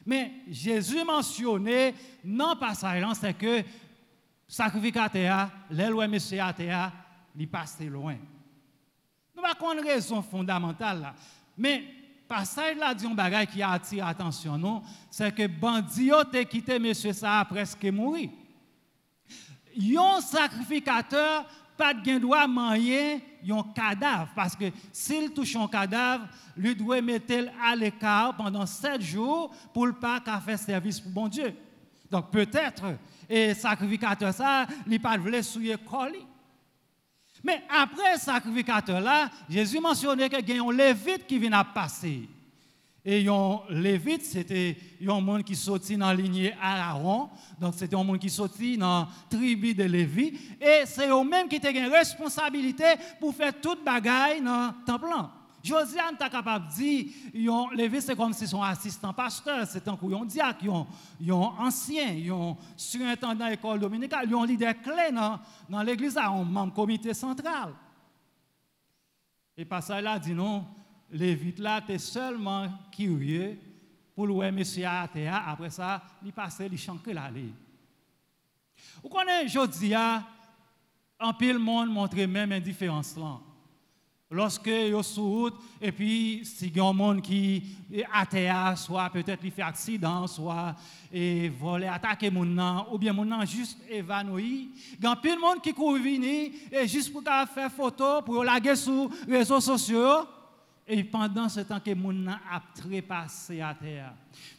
Mais 0.07 0.33
Jésus 0.49 1.05
mentionnait 1.05 1.95
dans 2.25 2.55
le 2.55 2.59
passage, 2.59 3.05
c'est 3.21 3.35
que 3.35 3.63
sacrificateur, 4.47 5.51
l'éloi 5.71 6.09
monsieur 6.09 6.41
il 7.37 7.49
passe 7.49 7.79
loin. 7.83 8.17
Nous 9.37 9.43
avons 9.45 9.75
une 9.75 9.87
raison 9.87 10.23
fondamentale 10.23 11.03
là. 11.03 11.15
Mais 11.59 11.85
passage 12.29 12.77
là 12.77 12.95
dit 12.95 13.07
un 13.07 13.47
qui 13.47 13.63
attire 13.63 14.07
l'attention 14.07 14.59
non? 14.59 14.83
C'est 15.11 15.35
que 15.35 15.47
bandit 15.47 16.13
a 16.13 16.25
quitté 16.45 16.79
monsieur 16.79 17.13
ça 17.13 17.45
presque 17.49 17.85
mourir 17.85 18.31
un 19.97 20.21
sacrificateur 20.21 21.47
pas 21.77 21.95
de 21.95 22.19
droit 22.19 22.47
manger 22.49 23.23
un 23.49 23.63
cadavre. 23.73 24.29
Parce 24.35 24.57
que 24.57 24.65
s'il 24.93 25.33
touche 25.33 25.55
un 25.55 25.69
cadavre 25.69 26.27
lui 26.57 26.75
doit 26.75 27.01
mettre 27.01 27.49
à 27.63 27.77
l'écart 27.77 28.37
pendant 28.37 28.67
sept 28.67 29.01
jours 29.01 29.55
pour 29.73 29.87
ne 29.87 29.93
pas 29.93 30.21
faire 30.45 30.59
service 30.59 31.01
pour 31.01 31.13
bon 31.13 31.29
Dieu. 31.29 31.55
Donc 32.11 32.31
peut-être 32.31 32.85
et 33.29 33.55
sacrificateur 33.55 34.35
ça 34.35 34.67
il 34.87 35.01
pas 35.01 35.17
voulu 35.17 35.43
souiller 35.43 35.77
colis 35.77 36.27
mais 37.45 37.63
après 37.69 38.15
le 38.15 38.19
sacrificateur 38.19 39.01
là, 39.01 39.31
Jésus 39.49 39.81
mentionnait 39.81 40.29
qu'il 40.29 40.57
y 40.57 40.59
a 40.59 40.63
un 40.63 40.73
lévite 40.73 41.27
qui 41.27 41.39
vient 41.39 41.53
à 41.53 41.65
passer. 41.65 42.29
Et 43.11 43.27
un 43.27 43.61
lévite, 43.71 44.25
c'était 44.25 44.77
un 45.07 45.21
monde 45.21 45.43
qui 45.43 45.57
sortit 45.57 45.97
dans 45.97 46.09
la 46.09 46.15
lignée 46.15 46.55
Aaron. 46.61 47.31
Donc, 47.59 47.73
c'était 47.75 47.97
un 47.97 48.05
monde 48.05 48.19
qui 48.19 48.29
sortit 48.29 48.77
dans 48.77 49.01
la 49.01 49.09
tribu 49.31 49.73
de 49.73 49.85
Lévi. 49.85 50.39
Et 50.61 50.83
c'est 50.85 51.09
eux-mêmes 51.09 51.49
qui 51.49 51.59
ont 51.65 51.71
une 51.71 51.91
responsabilité 51.91 52.85
pour 53.19 53.35
faire 53.35 53.59
toute 53.59 53.83
bagaille 53.83 54.43
dans 54.43 54.67
le 54.67 54.85
temple. 54.85 55.07
Josiane 55.63 56.15
est 56.15 56.31
capable 56.31 56.69
de 56.69 56.73
dire, 56.73 57.07
Lévi, 57.75 58.01
c'est 58.01 58.17
comme 58.17 58.33
si 58.33 58.47
son 58.47 58.63
assistant 58.63 59.13
pasteur, 59.13 59.67
c'est 59.67 59.87
un 59.89 59.97
coup, 59.97 60.15
un 60.15 60.25
diacre, 60.25 60.65
un 60.71 60.87
ancien, 61.59 62.17
un 62.33 62.57
surintendant 62.77 63.47
de 63.47 63.51
l'école 63.51 63.81
dominicale, 63.81 64.33
un 64.33 64.47
leader 64.47 64.75
clé 64.81 65.11
dans, 65.13 65.83
l'église, 65.83 66.17
un 66.17 66.45
membre 66.45 66.75
comité 66.75 67.13
central. 67.13 67.75
Et 69.57 69.67
ça, 69.81 70.01
là, 70.01 70.19
dit 70.19 70.33
non, 70.33 70.65
Lévi, 71.11 71.55
là, 71.59 71.81
tu 71.81 71.93
es 71.93 71.99
seulement 71.99 72.69
curieux 72.93 73.59
pour 74.15 74.27
le 74.27 74.53
monsieur 74.53 74.87
à 74.87 75.09
après 75.49 75.71
ça, 75.71 76.03
il 76.25 76.33
passe, 76.33 76.61
il 76.71 76.79
chante 76.79 77.07
là. 77.09 77.31
Vous 79.03 79.09
connaissez, 79.09 79.49
je 79.49 80.09
en 81.21 81.35
pile 81.35 81.59
monde 81.59 81.91
montre 81.91 82.17
même 82.17 82.53
indifférence 82.53 83.17
là. 83.17 83.41
Lorsque 84.31 84.67
yo 84.67 85.01
route 85.17 85.55
et 85.81 85.91
puis 85.91 86.43
si 86.45 86.69
y 86.69 86.79
a 86.81 86.85
un 86.85 86.93
monde 86.93 87.23
qui 87.23 87.63
est 87.91 88.05
à 88.51 88.77
soit 88.77 89.09
peut-être 89.09 89.43
il 89.43 89.51
fait 89.51 89.63
accident, 89.63 90.27
soit 90.27 90.77
et 91.11 91.49
voler 91.49 91.87
attaquer 91.87 92.31
mon 92.31 92.85
ou 92.93 92.99
bien 92.99 93.15
mon 93.15 93.43
juste 93.47 93.79
évanoui, 93.89 94.71
il 94.99 95.03
y 95.03 95.07
a 95.07 95.15
de 95.15 95.41
monde 95.41 95.63
qui 95.63 95.73
court 95.73 95.95
venir 95.95 96.51
et 96.71 96.87
juste 96.87 97.11
pour 97.11 97.23
faire 97.23 97.73
photo 97.73 98.21
pour 98.21 98.45
laguer 98.45 98.77
sur 98.77 99.09
les 99.27 99.39
réseaux 99.39 99.61
sociaux 99.61 100.27
et 100.87 101.05
pendant 101.05 101.49
ce 101.49 101.61
temps 101.61 101.81
que 101.81 101.95
mon 101.95 102.29
a 102.29 102.63
trépassé 102.75 103.63
à 103.63 103.75
terre. 103.75 104.13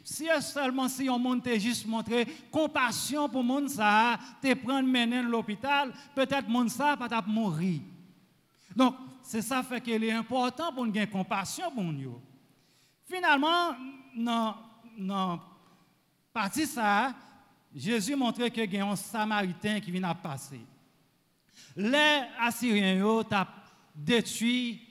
Si 0.04 0.26
seulement 0.42 0.88
si 0.88 1.08
on 1.12 1.20
monde 1.20 1.48
juste 1.60 1.86
montré 1.86 2.26
compassion 2.52 3.30
pour 3.30 3.44
mon 3.44 3.68
ça, 3.68 4.18
te 4.42 4.52
prendre 4.56 4.88
mener 4.88 5.22
l'hôpital, 5.22 5.94
peut-être 6.16 6.50
mon 6.50 6.68
ça 6.68 6.98
pas 6.98 7.22
mourir. 7.28 7.82
Donc 8.76 8.96
c'est 9.30 9.44
ça 9.44 9.62
fait 9.62 9.80
qu'il 9.80 10.04
est 10.04 10.12
important 10.12 10.74
pour 10.74 10.84
nous 10.88 10.92
avoir 10.92 11.08
compassion 11.08 11.70
pour 11.70 11.84
nous. 11.84 12.20
Finalement, 13.06 13.76
dans 14.18 14.56
la 14.98 15.40
partie 16.34 16.66
ça, 16.66 17.14
Jésus 17.76 18.16
montrait 18.16 18.50
qu'il 18.50 18.74
y 18.74 18.78
a 18.80 18.88
un 18.88 18.96
Samaritain 18.96 19.80
qui 19.82 19.92
vient 19.92 20.12
de 20.12 20.20
passer. 20.20 20.62
Les 21.76 22.24
Assyriens 22.40 23.06
ont 23.06 23.24
détruit 23.94 24.82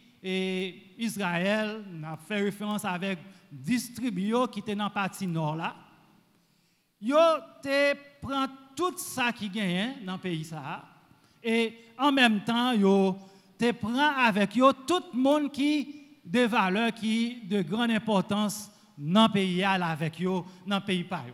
Israël, 0.97 1.85
on 1.93 2.05
a 2.05 2.17
fait 2.17 2.41
référence 2.43 2.85
avec 2.85 3.19
10 3.51 3.95
tribus 3.95 4.37
qui 4.53 4.61
étaient 4.61 4.77
dans 4.77 4.85
la 4.85 4.91
partie 4.91 5.27
nord 5.27 5.57
là. 5.57 5.75
yo 7.01 7.17
te 7.61 7.95
prend 8.21 8.47
tout 8.77 8.97
ça 8.99 9.33
qui 9.33 9.49
gagne 9.49 10.05
dans 10.05 10.13
le 10.13 10.19
pays 10.21 10.45
ça 10.45 10.85
et 11.43 11.93
en 11.99 12.13
même 12.13 12.45
temps 12.45 12.73
yo 12.73 13.17
te 13.59 13.73
prend 13.73 14.15
avec 14.17 14.57
yo 14.57 14.73
tout 14.73 15.03
le 15.13 15.19
monde 15.19 15.53
qui 15.53 15.95
des 16.25 16.47
valeurs 16.47 16.93
qui 16.93 17.41
de 17.43 17.63
grande 17.63 17.91
importance 17.91 18.71
dans 18.97 19.27
le 19.27 19.33
pays 19.33 19.65
avec 19.65 20.21
yo 20.21 20.47
dans 20.67 20.77
le 20.77 20.85
pays 20.85 21.05
pas 21.05 21.25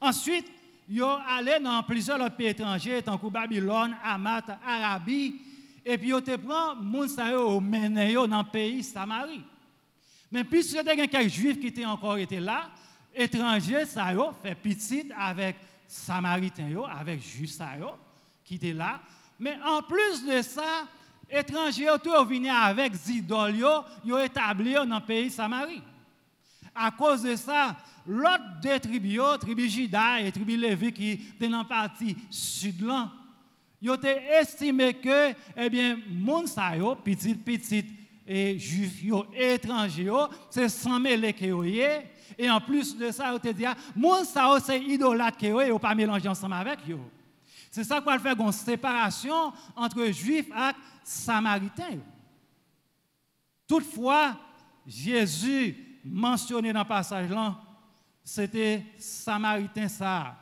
ensuite 0.00 0.46
yo 0.88 1.06
allé 1.28 1.58
dans 1.60 1.82
plusieurs 1.82 2.20
autres 2.20 2.36
pays 2.36 2.48
étrangers 2.48 3.02
tant 3.02 3.18
que 3.18 3.26
Babylone 3.26 3.96
Hamath 4.02 4.50
Arabie 4.66 5.40
et 5.84 5.98
puis 5.98 6.08
yo 6.08 6.20
te 6.20 6.36
sa 7.08 7.30
yo 7.30 7.60
mené 7.60 8.14
dans 8.14 8.26
le 8.26 8.50
pays 8.50 8.82
Samarie. 8.82 9.42
Mais 10.30 10.44
puisque 10.44 10.72
il 10.72 10.86
y 10.86 10.88
a 10.88 11.06
quelques 11.06 11.28
juifs 11.28 11.58
qui 11.58 11.68
étaient 11.68 11.84
encore 11.84 12.18
été 12.18 12.38
là 12.38 12.70
étrangers 13.14 13.86
ça 13.86 14.14
fait 14.42 14.54
petite 14.54 15.12
avec 15.18 15.56
samaritains 15.88 16.70
avec 16.96 17.20
juifs 17.20 17.58
qui 18.44 18.54
étaient 18.54 18.72
là. 18.72 19.00
Mais 19.38 19.58
en 19.64 19.82
plus 19.82 20.24
de 20.24 20.42
ça 20.42 20.86
étrangers 21.30 21.86
tout 22.02 22.24
venus 22.26 22.52
avec 22.52 22.92
idoles 23.08 23.56
yo 23.56 23.84
yo 24.04 24.18
établi 24.18 24.74
dans 24.74 24.84
le 24.84 25.06
pays 25.06 25.30
Samarie 25.30 25.82
à 26.74 26.90
cause 26.90 27.22
de 27.22 27.36
ça 27.36 27.76
l'autre 28.06 28.60
deux 28.62 28.78
tribus 28.78 29.20
tribu 29.40 29.68
Juda 29.68 30.20
et 30.20 30.32
tribu 30.32 30.56
Lévi 30.56 30.92
qui 30.92 31.12
étaient 31.12 31.48
dans 31.48 31.58
la 31.58 31.64
partie 31.64 32.16
sud 32.30 32.82
là 32.82 33.10
yo 33.80 33.94
estimé 34.40 34.94
que 34.94 35.34
eh 35.56 35.70
bien 35.70 35.98
moun 36.08 36.46
sa 36.46 36.76
yo 36.76 36.94
petit 36.94 37.34
petit 37.34 37.84
et 38.26 38.58
juifs 38.58 39.04
étrangers 39.34 40.26
c'est 40.50 40.68
sans 40.68 41.00
mêler 41.00 41.34
et 42.38 42.50
en 42.50 42.60
plus 42.60 42.96
de 42.96 43.10
ça, 43.10 43.34
on 43.34 43.38
te 43.38 43.48
dit, 43.48 43.64
mon 43.94 44.24
ça 44.24 44.56
c'est 44.64 44.80
idolâtre 44.80 45.36
que 45.36 45.72
ne 45.72 45.78
pas 45.78 45.94
mélanger 45.94 46.28
ensemble 46.28 46.54
avec 46.54 46.78
eux. 46.88 46.98
C'est 47.70 47.84
ça 47.84 48.00
qu'on 48.00 48.18
fait 48.18 48.38
une 48.38 48.52
séparation 48.52 49.52
entre 49.76 50.04
juifs 50.06 50.48
et 50.48 50.72
samaritains. 51.04 51.98
Toutefois, 53.66 54.36
Jésus 54.84 56.00
mentionné 56.04 56.72
dans 56.72 56.80
le 56.80 56.88
passage 56.88 57.30
là, 57.30 57.60
c'était 58.24 58.84
samaritain 58.98 59.86
ça. 59.86 60.36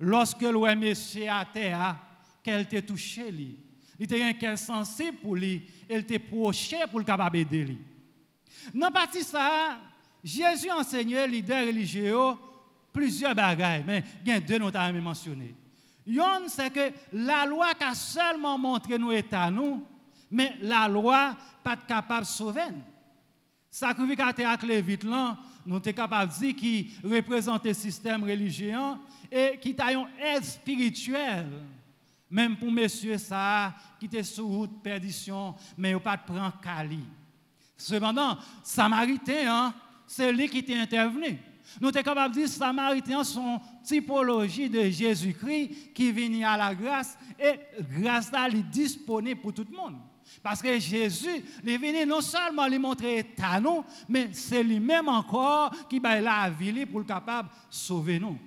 Lorsque 0.00 0.42
le 0.42 0.74
monsieur 0.74 1.30
à 1.30 1.44
terre, 1.44 1.96
qu'elle 2.42 2.66
t'a 2.66 2.82
touché 2.82 3.30
lui. 3.30 3.56
Il 3.98 4.04
était 4.04 4.34
qu'elle 4.34 4.58
sensible 4.58 5.18
pour 5.18 5.36
lui, 5.36 5.64
elle 5.88 6.04
t'a 6.04 6.18
proché 6.18 6.78
pour 6.90 6.98
le 6.98 7.04
capable 7.04 7.36
d'aider 7.36 7.64
lui. 7.64 7.78
Dans 8.74 8.90
partie 8.90 9.22
ça, 9.22 9.78
Jésus 10.24 10.70
enseignait 10.70 11.26
les 11.28 11.36
leaders 11.36 11.66
religieux 11.66 12.16
plusieurs 12.92 13.34
bagailles, 13.34 13.84
mais 13.86 14.02
il 14.24 14.28
y 14.28 14.32
a 14.32 14.40
deux 14.40 14.58
notes 14.58 14.74
à 14.74 14.92
mentionner. 14.92 15.54
Yon, 16.06 16.48
c'est 16.48 16.70
que 16.70 16.92
la 17.12 17.46
loi 17.46 17.72
a 17.80 17.94
seulement 17.94 18.58
montré 18.58 18.98
nous 18.98 19.12
état 19.12 19.50
nous, 19.50 19.86
mais 20.30 20.56
la 20.60 20.88
loi 20.88 21.36
pas 21.62 21.76
capable 21.76 22.22
de 22.22 22.26
sauver. 22.26 22.60
Sacrificateur 23.70 24.48
avec 24.48 24.62
les 24.64 24.82
vite 24.82 25.04
nous 25.04 25.80
sommes 25.82 25.94
capables 25.94 26.32
de 26.32 26.38
dire 26.38 26.56
qui 26.56 26.90
représente 27.04 27.64
le 27.64 27.72
système 27.72 28.24
religieux 28.24 28.74
et 29.30 29.58
qui 29.60 29.74
a 29.78 29.92
une 29.92 30.08
aide 30.20 30.44
spirituelle. 30.44 31.50
Même 32.28 32.56
pour 32.56 32.72
messieurs 32.72 33.18
ça, 33.18 33.74
qui 34.00 34.06
était 34.06 34.22
sous 34.22 34.48
route 34.48 34.82
perdition, 34.82 35.54
mais 35.76 35.98
pas 36.00 36.16
de 36.16 36.22
prendre 36.22 36.58
Cali. 36.60 37.04
Cependant, 37.76 38.38
Samaritain, 38.62 39.44
hein, 39.46 39.74
c'est 40.06 40.32
lui 40.32 40.48
qui 40.48 40.58
est 40.58 40.80
intervenu. 40.80 41.38
Nous 41.80 41.90
sommes 41.90 42.02
capables 42.02 42.34
de 42.34 42.40
dire 42.40 42.46
que 42.46 42.52
les 42.52 42.58
Samaritains 42.58 43.24
sont 43.24 43.60
typologie 43.84 44.68
de 44.68 44.82
Jésus-Christ 44.82 45.92
qui 45.94 46.12
vient 46.12 46.50
à 46.50 46.56
la 46.56 46.74
grâce 46.74 47.16
et 47.38 47.60
grâce 47.98 48.30
là, 48.32 48.48
est 48.48 48.62
disponible 48.70 49.40
pour 49.40 49.52
tout 49.52 49.66
le 49.70 49.76
monde. 49.76 49.96
Parce 50.42 50.62
que 50.62 50.78
Jésus, 50.78 51.44
est 51.66 51.76
venu 51.76 52.06
non 52.06 52.20
seulement 52.20 52.66
lui 52.66 52.78
montrer 52.78 53.34
à 53.42 53.60
nous, 53.60 53.84
mais 54.08 54.30
c'est 54.32 54.62
lui-même 54.62 55.08
encore 55.08 55.72
qui 55.88 55.98
va 55.98 56.20
la 56.20 56.50
vie 56.50 56.86
pour 56.86 57.00
le 57.00 57.06
capable 57.06 57.48
de 57.48 57.54
sauver 57.70 58.18
nous. 58.18 58.38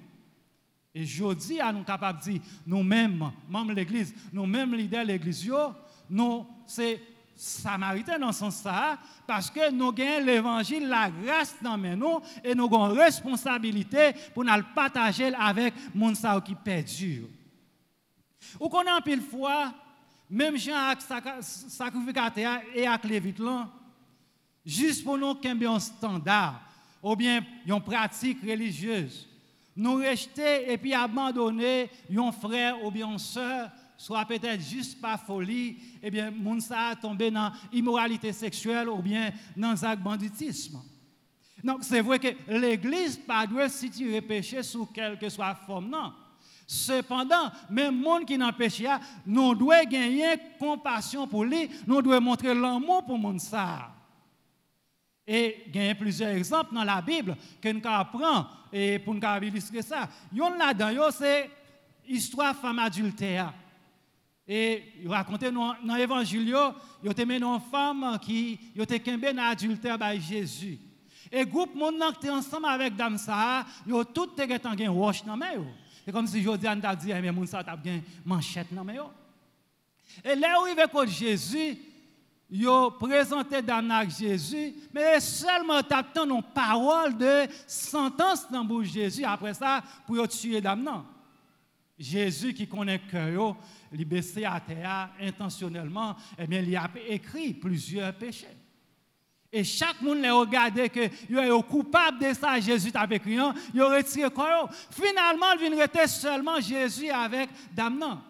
Et 0.93 1.05
je 1.05 1.33
dis 1.33 1.59
à 1.59 1.73
nous 1.73 1.83
capables 1.83 2.19
de 2.19 2.31
dire, 2.31 2.41
nous-mêmes, 2.65 3.31
membres 3.49 3.71
de 3.71 3.75
l'Église, 3.75 4.15
nous-mêmes 4.31 4.73
leaders 4.73 5.03
de 5.03 5.11
l'Église, 5.11 5.51
nous, 6.09 6.45
c'est 6.65 7.01
Samaritains 7.35 8.17
dans 8.17 8.31
ce 8.31 8.39
sens-là, 8.39 8.97
parce 9.27 9.49
que 9.49 9.69
nous 9.71 9.89
avons 9.89 10.25
l'évangile, 10.25 10.87
la 10.87 11.09
grâce 11.09 11.55
dans 11.61 11.77
nous, 11.77 12.21
et 12.43 12.55
nous 12.55 12.65
avons 12.65 12.93
responsabilité 12.93 14.13
pour 14.33 14.45
nous 14.45 14.51
partager 14.73 15.33
avec 15.35 15.73
les 15.93 16.15
gens 16.15 16.41
qui 16.41 16.55
perdu. 16.55 17.25
Ou 18.59 18.69
qu'on 18.69 18.87
a 18.87 19.01
pile 19.01 19.21
fois, 19.21 19.73
même 20.29 20.57
gens 20.57 20.77
avec 20.77 21.03
sacrificateur 21.41 22.61
et 22.73 22.87
avec 22.87 23.03
les 23.03 23.19
vitres, 23.19 23.67
juste 24.65 25.03
pour 25.03 25.17
nous 25.17 25.35
qu'il 25.35 25.67
un 25.67 25.79
standard, 25.79 26.61
ou 27.03 27.15
bien 27.15 27.41
une 27.65 27.81
pratique 27.81 28.41
religieuse, 28.41 29.27
nous 29.75 29.95
rejeter 29.95 30.71
et 30.71 30.77
puis 30.77 30.93
abandonner 30.93 31.89
un 32.15 32.31
frère 32.31 32.83
ou 32.83 32.89
bien 32.89 33.11
une 33.11 33.19
soit 33.97 34.25
peut-être 34.25 34.61
juste 34.61 35.01
par 35.01 35.19
folie, 35.19 35.77
eh 36.01 36.11
bien, 36.11 36.31
moun 36.31 36.59
a 36.69 36.95
tombé 36.95 37.31
dans 37.31 37.51
l'immoralité 37.71 38.33
sexuelle 38.33 38.89
ou 38.89 39.01
bien 39.01 39.31
dans 39.55 39.71
le 39.71 39.95
banditisme. 39.95 40.79
Donc, 41.63 41.79
c'est 41.83 42.01
vrai 42.01 42.19
que 42.19 42.27
l'Église 42.47 43.17
pas 43.17 43.47
doit 43.47 43.69
situer 43.69 44.21
péché 44.21 44.61
sous 44.61 44.85
quelle 44.85 45.17
que 45.17 45.29
soit 45.29 45.55
forme, 45.55 45.89
non. 45.89 46.13
Cependant, 46.67 47.51
même 47.69 47.99
monde 47.99 48.25
qui 48.25 48.37
n'a 48.37 48.51
péché, 48.51 48.87
nous 49.25 49.53
devons 49.55 49.83
gagner 49.89 50.35
compassion 50.59 51.27
pour 51.27 51.45
lui, 51.45 51.69
nous 51.87 52.01
devons 52.01 52.21
montrer 52.21 52.53
l'amour 52.53 53.05
pour 53.05 53.17
monde. 53.17 53.39
Et 55.27 55.63
il 55.67 55.83
y 55.83 55.89
a 55.89 55.95
plusieurs 55.95 56.35
exemples 56.35 56.73
dans 56.75 56.83
la 56.83 57.01
Bible 57.01 57.35
que 57.61 57.69
nous 57.69 57.81
apprenons 57.83 58.45
et 58.71 58.99
pour 58.99 59.15
nous 59.15 59.21
illustrer 59.41 59.81
ça. 59.81 60.07
Yon 60.31 60.51
là-dedans, 60.51 61.09
c'est 61.11 61.49
l'histoire 62.07 62.55
femme 62.55 62.79
adultère. 62.79 63.53
Et 64.47 64.83
il 65.01 65.09
racontait 65.09 65.51
dans 65.51 65.75
l'évangile, 65.95 66.55
il 67.03 67.11
était 67.11 67.23
une 67.23 67.59
femme 67.71 68.19
qui 68.21 68.59
était 68.75 68.99
tombée 68.99 69.33
dans 69.33 69.43
l'adultère 69.43 69.97
par 69.97 70.13
Jésus. 70.19 70.77
Et 71.31 71.39
le 71.39 71.45
groupe 71.45 71.71
qui 71.73 72.19
était 72.19 72.29
ensemble 72.29 72.67
avec 72.67 72.95
dame 72.95 73.17
ça, 73.17 73.65
ils 73.87 74.05
tout 74.13 74.29
était 74.37 74.67
en 74.67 74.93
roche 74.93 75.23
dans 75.23 75.35
main. 75.35 75.65
C'est 76.05 76.11
comme 76.11 76.27
si 76.27 76.43
Jodiane 76.43 76.79
t'a 76.79 76.95
dit 76.95 77.07
mais 77.07 77.31
moun 77.31 77.47
ça 77.47 77.63
t'a 77.63 77.75
bien 77.75 78.01
manchette 78.23 78.71
dans 78.71 78.83
main. 78.83 78.93
Et 80.23 80.35
là 80.35 80.61
où 80.61 80.67
il 80.67 80.79
avec 80.79 81.09
Jésus, 81.09 81.77
il 82.51 82.69
présenté 82.99 83.63
dame 83.63 83.89
à 83.89 84.07
Jésus, 84.07 84.75
mais 84.93 85.19
seulement 85.19 85.81
t'attend 85.81 86.29
une 86.29 86.43
parole 86.43 87.17
de 87.17 87.47
sentence 87.65 88.49
dans 88.51 88.63
bouche 88.63 88.91
Jésus 88.91 89.23
après 89.23 89.55
ça 89.55 89.81
pour 90.05 90.27
tuer 90.27 90.61
dame 90.61 90.83
non. 90.83 91.03
Jésus 91.97 92.53
qui 92.53 92.67
connaît 92.67 92.99
cœur, 92.99 93.55
il 93.93 94.23
à 94.45 95.11
intentionnellement, 95.21 96.15
eh 96.37 96.45
bien, 96.45 96.61
il 96.61 96.75
a 96.75 96.89
écrit 97.07 97.53
plusieurs 97.53 98.13
péchés. 98.13 98.47
Et 99.51 99.63
chaque 99.63 100.01
monde 100.01 100.25
a 100.25 100.33
regardé 100.33 100.89
que 100.89 101.07
il 101.29 101.37
est 101.37 101.63
coupable 101.63 102.19
de 102.19 102.33
ça, 102.33 102.59
Jésus 102.59 102.91
t'a 102.91 103.07
écrit, 103.09 103.37
il 103.73 103.81
a 103.81 103.95
retiré 103.95 104.29
quoi. 104.29 104.69
Finalement, 104.91 105.53
il 105.61 105.73
vient 105.73 106.07
seulement 106.07 106.59
Jésus 106.59 107.09
avec 107.09 107.49
Damnan. 107.73 108.21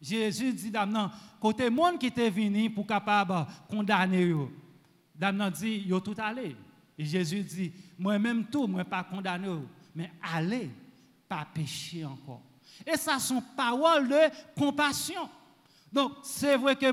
Jésus 0.00 0.52
dit 0.52 0.70
Damnan, 0.70 1.10
côté 1.40 1.68
monde 1.68 1.98
qui 1.98 2.06
était 2.06 2.30
venu 2.30 2.70
pour 2.70 2.86
capable 2.86 3.46
condamner 3.68 4.32
Damnan 5.16 5.50
dit, 5.50 5.82
yo 5.86 5.98
tout 5.98 6.14
allé. 6.18 6.54
Et 6.96 7.04
Jésus 7.04 7.42
dit, 7.42 7.72
moi-même 7.98 8.44
tout, 8.44 8.68
moi 8.68 8.84
pas 8.84 9.02
condamné, 9.02 9.48
mais 9.94 10.12
allez, 10.22 10.70
pas 11.28 11.46
pécher 11.52 12.04
encore. 12.04 12.42
Et 12.86 12.96
ça 12.96 13.18
sont 13.18 13.42
paroles 13.56 14.08
de 14.08 14.20
compassion. 14.58 15.28
Donc, 15.92 16.12
c'est 16.22 16.56
vrai 16.56 16.76
que 16.76 16.86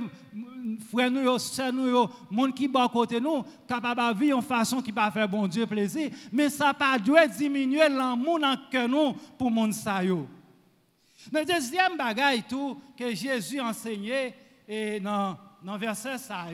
frères 0.92 1.12
nous, 1.12 1.38
sœurs 1.38 1.72
nous, 1.72 2.08
monde 2.32 2.56
qui 2.56 2.68
bat 2.68 2.90
côté 2.92 3.20
nous, 3.20 3.44
capable 3.68 4.16
de 4.16 4.20
vivre 4.20 4.40
en 4.40 4.42
façon 4.42 4.82
qui 4.82 4.92
va 4.92 5.12
faire 5.12 5.30
bon 5.30 5.48
Dieu 5.48 5.68
plaisir, 5.68 6.10
mais 6.32 6.50
ça 6.50 6.74
pas 6.74 6.98
doit 6.98 7.28
diminuer 7.28 7.88
l'amour 7.90 8.40
dans 8.40 8.58
que 8.72 8.88
nous 8.88 9.14
pour 9.38 9.52
monde 9.52 9.74
ça. 9.74 10.02
Le 10.02 11.46
deuxième 11.46 11.96
bagaille 11.96 12.44
tout 12.44 12.82
que 12.98 13.14
Jésus 13.14 13.60
enseignait 13.60 14.36
et 14.68 15.00
dans 15.00 15.38
dans 15.64 15.78
verset 15.78 16.18
ça 16.18 16.46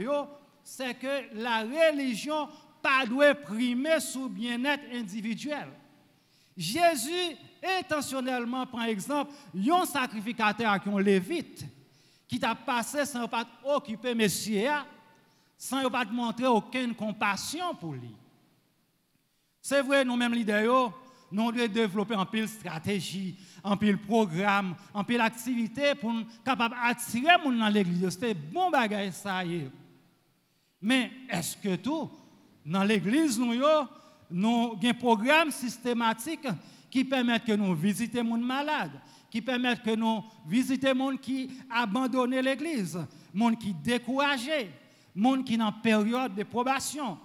c'est 0.63 0.93
que 0.95 1.35
la 1.35 1.61
religion 1.61 2.47
pas 2.81 3.05
doit 3.05 3.35
primer 3.35 3.99
sous 3.99 4.29
bien-être 4.29 4.83
individuel. 4.93 5.67
Jésus 6.55 7.37
intentionnellement, 7.79 8.65
par 8.65 8.83
exemple, 8.83 9.31
un 9.55 9.85
sacrificateur 9.85 10.81
qui 10.81 10.89
un 10.89 10.99
lévite, 10.99 11.65
qui 12.27 12.39
t'a 12.39 12.55
passé 12.55 13.05
sans 13.05 13.27
pas 13.27 13.45
occuper 13.63 14.13
monsieur, 14.13 14.69
sans 15.57 15.89
pas 15.89 16.05
montrer 16.05 16.47
aucune 16.47 16.93
compassion 16.93 17.73
pour 17.75 17.93
lui. 17.93 18.15
C'est 19.61 19.81
vrai, 19.81 20.03
nous-mêmes, 20.03 20.33
leaders, 20.33 20.91
nous 21.31 21.51
devons 21.51 21.67
développer 21.67 22.15
un 22.15 22.25
pile 22.25 22.47
stratégie, 22.47 23.35
un 23.63 23.75
pile 23.75 23.97
programme, 23.97 24.75
un 24.93 25.03
pile 25.03 25.21
activité 25.21 25.95
pour 25.95 26.13
capable 26.43 26.75
attirer 26.83 27.35
gens 27.41 27.51
dans 27.51 27.69
l'église. 27.69 28.17
C'est 28.19 28.33
bon 28.33 28.69
bagage 28.69 29.13
ça 29.13 29.43
y. 29.43 29.69
Mais 30.81 31.11
est-ce 31.29 31.57
que 31.57 31.75
tout 31.77 32.11
dans 32.65 32.83
l'église 32.83 33.39
nous 33.39 33.53
nous 34.31 34.71
avons 34.73 34.89
un 34.89 34.93
programme 34.93 35.51
systématique 35.51 36.47
qui 36.89 37.03
permet 37.03 37.39
que 37.39 37.53
nous 37.53 37.73
visitions 37.75 38.23
les 38.23 38.41
malades, 38.41 38.99
qui 39.29 39.41
permet 39.41 39.75
que 39.77 39.95
nous 39.95 40.23
visitions 40.47 40.93
les 40.93 40.99
gens 40.99 41.17
qui 41.17 41.49
abandonnent 41.69 42.39
l'église, 42.39 42.99
les 43.33 43.39
gens 43.39 43.55
qui 43.55 43.73
découragés, 43.73 44.69
les 45.15 45.23
gens 45.23 45.43
qui 45.43 45.55
sont 45.55 45.61
en 45.61 45.71
période 45.71 46.35
de 46.35 46.43
probation. 46.43 47.17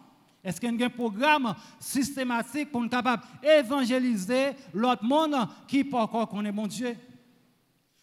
Est-ce 0.43 0.61
qu'il 0.61 0.79
y 0.79 0.83
a 0.83 0.87
un 0.87 0.91
programme 0.91 1.55
systématique 1.81 2.71
pour 2.71 2.81
nous 2.81 2.89
capable 2.89 3.23
évangéliser 3.43 4.53
l'autre 4.73 5.05
monde 5.05 5.37
qui 5.67 5.85
pas 5.85 6.03
encore 6.03 6.29
connaît 6.29 6.53
mon 6.53 6.67
Dieu? 6.67 6.97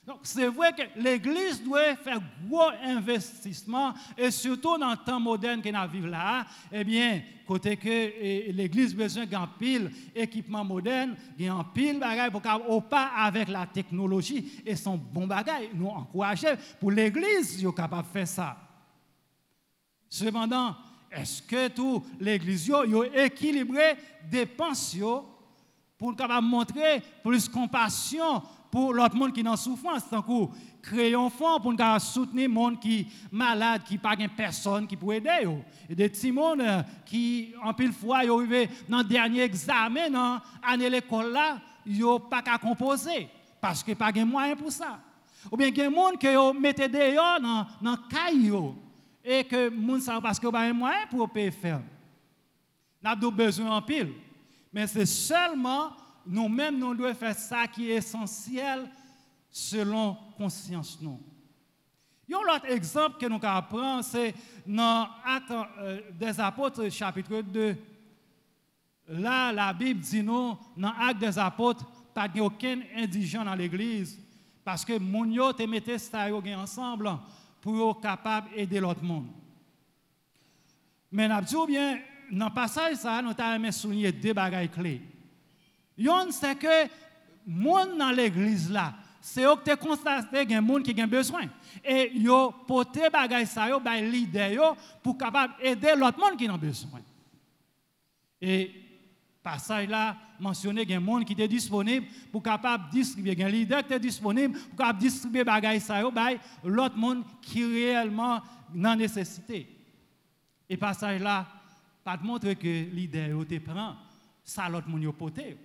Donc, 0.06 0.20
c'est 0.22 0.48
vrai 0.48 0.72
que 0.72 0.84
l'Église 1.00 1.64
doit 1.64 1.96
faire 1.96 2.20
gros 2.48 2.70
investissement, 2.84 3.92
et 4.16 4.30
surtout 4.30 4.78
dans 4.78 4.92
le 4.92 4.98
temps 4.98 5.20
moderne 5.20 5.64
que 5.64 5.70
nous 5.70 5.92
vivons 5.92 6.10
là, 6.10 6.46
eh 6.72 6.84
bien, 6.84 7.24
côté 7.48 7.76
que 7.76 8.52
l'Église 8.52 8.94
a 8.94 8.98
besoin 8.98 9.26
d'un 9.26 9.48
pile 9.48 9.92
équipement 10.14 10.64
moderne, 10.64 11.16
il 11.40 11.46
y 11.46 11.48
a 11.48 11.56
un 11.56 11.64
pile 11.64 12.00
bagaille 12.00 12.30
pour 12.30 12.42
au 12.70 12.82
pas 12.82 13.14
avec 13.18 13.48
la 13.48 13.66
technologie, 13.66 14.62
et 14.64 14.76
son 14.76 14.96
bon 14.96 15.26
bagaille, 15.26 15.72
nous 15.74 15.88
encourager 15.88 16.54
pour 16.80 16.92
l'Église, 16.92 17.66
est 17.66 17.76
capable 17.76 18.08
de 18.08 18.14
faire 18.14 18.28
ça. 18.28 18.58
Cependant, 20.08 20.76
est-ce 21.12 21.42
que 21.42 21.72
l'Église 22.20 22.72
a 22.72 23.26
équilibré 23.26 23.96
des 24.30 24.46
pensions 24.46 25.26
pour 25.98 26.14
montrer 26.42 27.02
plus 27.24 27.50
compassion 27.50 28.44
pour 28.76 28.94
l'autre 28.94 29.16
monde 29.16 29.32
qui 29.32 29.40
est 29.40 29.48
en 29.48 29.56
souffrance, 29.56 30.04
que 30.04 30.82
créer 30.82 31.16
un 31.16 31.30
fonds 31.30 31.62
pour 31.62 31.74
soutenir 32.02 32.50
les 32.50 32.54
gens 32.54 32.76
qui 32.76 33.06
sont 33.06 33.10
malades, 33.32 33.84
qui 33.86 33.98
pas 33.98 34.18
personne 34.36 34.86
qui 34.86 34.98
peut 34.98 35.14
aider. 35.14 35.48
Et 35.90 35.96
des 35.96 36.10
petits 36.10 36.30
monde 36.30 36.60
euh, 36.60 36.84
qui, 37.06 37.54
en 37.64 37.74
pile 37.74 37.94
fois, 37.94 38.26
sont 38.26 38.36
arrivés 38.36 38.70
dans 38.90 38.98
le 38.98 39.06
dernier 39.06 39.44
examen, 39.44 40.10
dans 40.10 40.42
l'année 40.62 40.90
l'école 40.90 41.32
là, 41.32 41.58
ils 41.86 42.00
n'ont 42.00 42.20
pas 42.20 42.42
qu'à 42.42 42.58
composer, 42.58 43.30
parce 43.62 43.82
qu'ils 43.82 43.94
n'ont 43.94 43.98
pas 44.00 44.12
de 44.12 44.24
moyens 44.26 44.60
pour 44.60 44.74
ça. 44.74 45.00
Ou 45.50 45.56
bien, 45.56 45.68
il 45.68 45.78
y 45.78 45.82
a 45.82 45.88
des 45.88 45.96
gens 45.96 46.52
qui 46.52 46.60
mettent 46.60 46.92
dehors 46.92 47.40
dans 47.40 47.66
le 47.82 47.98
caillou, 48.10 48.76
et 49.24 49.46
que 49.46 49.70
les 49.70 50.02
gens 50.02 50.20
parce 50.20 50.38
qu'ils 50.38 50.48
n'ont 50.48 50.52
pas 50.52 50.68
de 50.68 50.74
moyens 50.74 51.08
pour 51.10 51.30
payer 51.30 51.52
faire. 51.52 51.80
Nous 53.02 53.10
avons 53.10 53.32
besoin 53.32 53.78
en 53.78 53.82
pile. 53.82 54.12
Mais 54.74 54.86
c'est 54.86 55.06
seulement 55.06 55.92
nous-mêmes, 56.26 56.78
nous 56.78 56.96
devons 56.96 57.14
faire 57.14 57.36
ça 57.36 57.68
qui 57.68 57.92
est 57.92 57.96
essentiel 57.96 58.90
selon 59.50 60.18
conscience. 60.38 60.98
Nous. 61.02 61.20
Il 62.28 62.32
y 62.32 62.36
a 62.36 62.38
un 62.40 62.56
autre 62.56 62.66
exemple 62.66 63.18
que 63.20 63.28
nous 63.28 63.40
apprendre, 63.42 64.04
c'est 64.04 64.34
dans 64.66 65.08
Actes 65.24 65.52
euh, 65.52 66.02
des 66.12 66.40
Apôtres, 66.40 66.90
chapitre 66.90 67.42
2. 67.42 67.78
Là, 69.10 69.52
la 69.52 69.72
Bible 69.74 70.00
dit 70.00 70.24
nous, 70.24 70.58
dans 70.76 70.94
Actes 71.00 71.20
des 71.20 71.38
Apôtres, 71.38 71.86
pas 72.14 72.28
aucun 72.40 72.80
indigent 72.96 73.46
dans 73.46 73.54
l'Église, 73.54 74.20
parce 74.64 74.84
que 74.84 74.98
mon 74.98 75.26
yo 75.26 75.54
te 75.54 75.64
mettait 75.64 76.00
ça 76.00 76.28
ensemble 76.58 77.12
pour 77.62 77.92
être 77.92 78.02
capable 78.02 78.50
d'aider 78.56 78.80
l'autre 78.80 79.04
monde. 79.04 79.28
Mais 81.12 81.28
nous 81.28 81.66
bien, 81.68 82.00
dans 82.32 82.48
le 82.48 82.54
passage, 82.54 82.98
nous 83.24 83.34
avons 83.38 83.72
souligné 83.72 84.12
deux 84.12 84.34
bagages 84.34 84.72
clés. 84.72 85.02
Yon, 85.98 86.32
c'est 86.32 86.56
que 86.56 86.90
monde 87.46 87.98
dans 87.98 88.12
l'église 88.12 88.70
là, 88.72 88.94
c'est 89.22 89.44
eux 89.44 89.56
qui 89.64 89.76
constaté 89.78 90.46
qu'il 90.46 90.52
y 90.52 90.56
a 90.56 90.62
qui 90.62 91.04
ont 91.04 91.08
besoin. 91.08 91.46
Et 91.84 92.12
yo 92.16 92.52
porté 92.68 93.10
bagay 93.10 93.46
ça 93.46 93.68
yo 93.68 93.80
bay 93.80 94.28
yo 94.54 94.76
pour 95.02 95.18
capable 95.18 95.56
aider 95.60 95.94
l'autre 95.98 96.20
monde 96.20 96.38
qui 96.38 96.48
a 96.48 96.56
besoin. 96.56 97.00
Et 98.40 98.72
passage 99.42 99.88
là 99.88 100.16
mentionné 100.40 100.86
qu'il 100.86 100.94
y 100.94 100.98
a 100.98 101.00
gens 101.04 101.24
qui 101.24 101.34
étaient 101.34 101.48
disponibles 101.48 102.06
pour 102.32 102.44
capable 102.44 102.92
distribuer, 102.92 103.36
un 103.44 103.50
leader 103.50 103.86
qui 103.86 104.00
disponible 104.00 104.60
pour 104.76 104.94
distribuer 104.94 105.44
bagay 105.44 105.80
ça 105.80 106.02
yo 106.02 106.12
bay 106.12 106.40
l'autre 106.64 106.96
monde 106.96 107.24
qui 107.42 107.66
réellement 107.66 108.42
dans 108.76 108.96
nécessité. 108.96 109.68
Et 110.70 110.78
passage 110.78 111.20
là 111.20 111.48
pas 112.04 112.18
montrer 112.18 112.56
que 112.56 112.68
yo 112.68 113.44
te 113.44 113.58
prend 113.58 113.96
ça 114.44 114.70
l'autre 114.70 114.88
monde 114.88 115.02
yo 115.02 115.12
porté. 115.12 115.58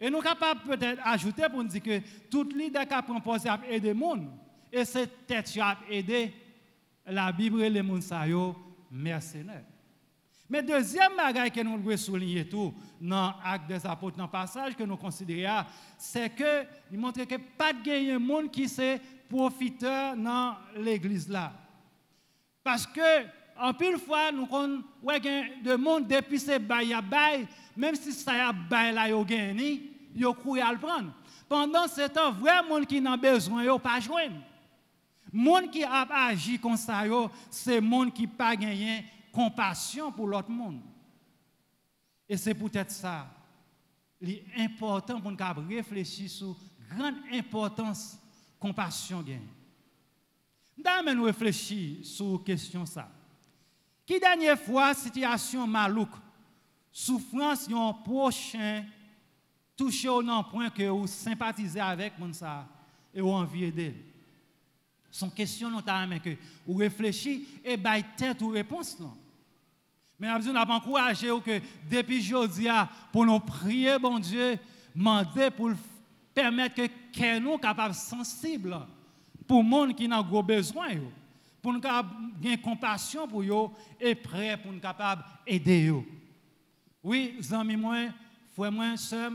Et 0.00 0.08
nous 0.08 0.22
sommes 0.22 0.24
capables 0.24 0.60
peut-être 0.60 1.00
ajouter 1.04 1.48
pour 1.48 1.62
nous 1.62 1.68
dire 1.68 1.82
que 1.82 2.00
tout 2.30 2.48
leader 2.54 2.86
qui 2.86 2.94
a 2.94 3.02
proposé 3.02 3.48
à 3.48 3.58
aider 3.68 3.92
les 3.92 3.98
gens, 3.98 4.16
et 4.72 4.84
c'est 4.84 5.26
tête 5.26 5.46
qui 5.46 5.60
a 5.60 5.76
aidé 5.90 6.32
la 7.06 7.32
Bible 7.32 7.62
et 7.62 7.70
les 7.70 7.82
gens 8.00 8.54
mercenaires. 8.90 9.64
Mais 10.50 10.62
deuxième 10.62 11.14
bagage 11.14 11.50
que 11.50 11.60
nous 11.60 11.76
devons 11.76 11.96
souligner 11.96 12.48
tout 12.48 12.72
dans 13.00 13.34
l'acte 13.44 13.66
des 13.66 13.84
apôtres, 13.86 14.16
dans 14.16 14.24
le 14.24 14.30
passage 14.30 14.74
que 14.74 14.84
nous 14.84 14.96
considérons, 14.96 15.64
c'est 15.98 16.30
que 16.34 16.64
il 16.90 16.98
montre 16.98 17.24
que 17.24 17.34
pas 17.34 17.72
de 17.72 18.16
monde 18.16 18.50
qui 18.50 18.66
c'est 18.66 19.00
profiteur 19.28 20.16
dans 20.16 20.56
l'église 20.76 21.28
là. 21.28 21.52
Parce 22.64 22.86
que 22.86 23.26
en 23.58 23.74
pile 23.74 23.98
fois 23.98 24.30
nous 24.32 24.44
avons 24.44 24.82
de 25.02 25.76
monde 25.76 26.06
depuis 26.06 26.38
ces 26.38 26.58
bail 26.58 26.96
même 27.76 27.94
si 27.94 28.12
ça 28.12 28.48
a 28.48 28.52
bail 28.52 28.94
là 28.94 29.08
yo 29.08 29.24
gagné, 29.24 29.82
yo 30.14 30.34
courir 30.34 30.66
à 30.66 30.72
le 30.72 30.78
prendre. 30.78 31.12
Pendant 31.48 31.86
ce 31.86 32.08
temps, 32.08 32.32
vrai 32.32 32.62
monde 32.68 32.86
qui 32.86 33.00
n'a 33.00 33.16
besoin 33.16 33.64
yo 33.64 33.78
pas 33.78 34.00
joindre. 34.00 34.36
Monde 35.32 35.70
qui 35.70 35.84
a 35.84 36.02
agi 36.26 36.58
comme 36.58 36.76
ça 36.76 37.02
c'est 37.50 37.80
monde 37.80 38.12
qui 38.12 38.26
pas 38.26 38.56
gagné 38.56 39.04
compassion 39.32 40.10
pour 40.10 40.26
l'autre 40.26 40.50
monde. 40.50 40.80
Et 42.28 42.36
c'est 42.36 42.54
peut-être 42.54 42.90
ça 42.90 43.26
l'important 44.20 45.20
pour 45.20 45.30
nous 45.30 45.68
réfléchir 45.68 46.28
sur 46.28 46.56
la 46.90 46.96
grande 46.96 47.14
importance 47.32 48.18
compassion 48.58 49.22
gagne. 49.22 49.46
Nous 51.14 51.24
réfléchir 51.24 52.04
sur 52.04 52.32
la 52.32 52.38
question 52.44 52.84
ça. 52.86 53.08
Qui 54.08 54.18
dernière 54.18 54.58
fois 54.58 54.94
situation 54.94 55.66
malouque 55.66 56.16
souffrance 56.90 57.68
yon 57.68 57.92
prochain 57.92 58.82
touché 59.76 60.08
au 60.08 60.22
point 60.44 60.70
que 60.70 60.84
vous 60.84 61.06
sympathisez 61.06 61.78
avec 61.78 62.18
mon 62.18 62.32
ça 62.32 62.66
et 63.12 63.20
vous 63.20 63.28
envie 63.28 63.70
d'elle? 63.70 63.96
Son 65.10 65.28
question 65.28 65.68
notamment 65.68 66.18
que 66.20 66.30
vous 66.66 66.76
réfléchissez 66.76 67.46
et 67.62 67.76
bail 67.76 68.02
tête 68.16 68.40
ou 68.40 68.48
réponse 68.48 68.98
non? 68.98 69.12
Mais 70.18 70.38
nous 70.38 70.56
avons 70.56 70.72
encouragé 70.72 71.28
que 71.44 71.60
depuis 71.90 72.20
aujourd'hui 72.32 72.68
pour 73.12 73.26
nous 73.26 73.40
prier 73.40 73.98
bon 73.98 74.18
Dieu, 74.18 74.58
demander 74.96 75.50
pour 75.50 75.72
permettre 76.32 76.76
que 77.12 77.38
nous 77.38 77.58
capables 77.58 77.92
sensibles 77.92 78.74
pour 79.46 79.62
les 79.62 79.70
gens 79.70 79.92
qui 79.92 80.08
ont 80.10 80.22
gros 80.22 80.42
besoin 80.42 80.94
pour 81.62 81.72
nous 81.72 81.80
avoir 81.84 82.04
compassion 82.62 83.26
pour 83.26 83.42
eux 83.42 83.70
et 84.00 84.14
prêt 84.14 84.56
pour 84.56 84.72
nous 84.72 84.80
capables 84.80 85.24
d'aider 85.46 85.88
eux. 85.88 86.04
Oui, 87.02 87.38
amis 87.52 87.76
moi, 87.76 87.96
frère 88.54 88.72
moi, 88.72 88.96
sœur, 88.96 89.32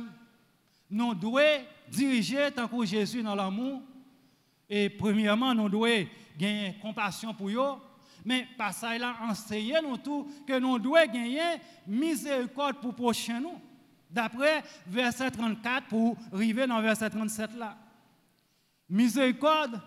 nous 0.90 1.16
devons 1.16 1.64
diriger 1.90 2.52
tant 2.52 2.68
que 2.68 2.86
Jésus 2.86 3.24
dans 3.24 3.36
l'amour. 3.36 3.82
Et 4.70 4.90
premièrement, 4.90 5.54
nous 5.54 5.70
devons 5.70 6.08
gagner 6.38 6.76
compassion 6.82 7.34
pour 7.34 7.50
eux. 7.50 7.80
Mais 8.26 8.48
par 8.58 8.74
ça, 8.74 8.96
il 8.96 9.04
a 9.04 9.16
enseigné 9.24 9.76
nous 9.82 9.98
tout 9.98 10.28
que 10.48 10.58
nous 10.60 10.80
devons 10.80 10.94
gagner 10.94 11.42
miséricorde 11.86 12.80
pour 12.80 12.96
prochain 12.96 13.40
nous. 13.40 13.60
D'après 14.10 14.64
verset 14.86 15.32
34 15.32 15.88
pour 15.88 16.16
arriver 16.32 16.68
dans 16.68 16.82
verset 16.82 17.10
37 17.10 17.56
là. 17.58 17.76
Miséricorde, 18.88 19.82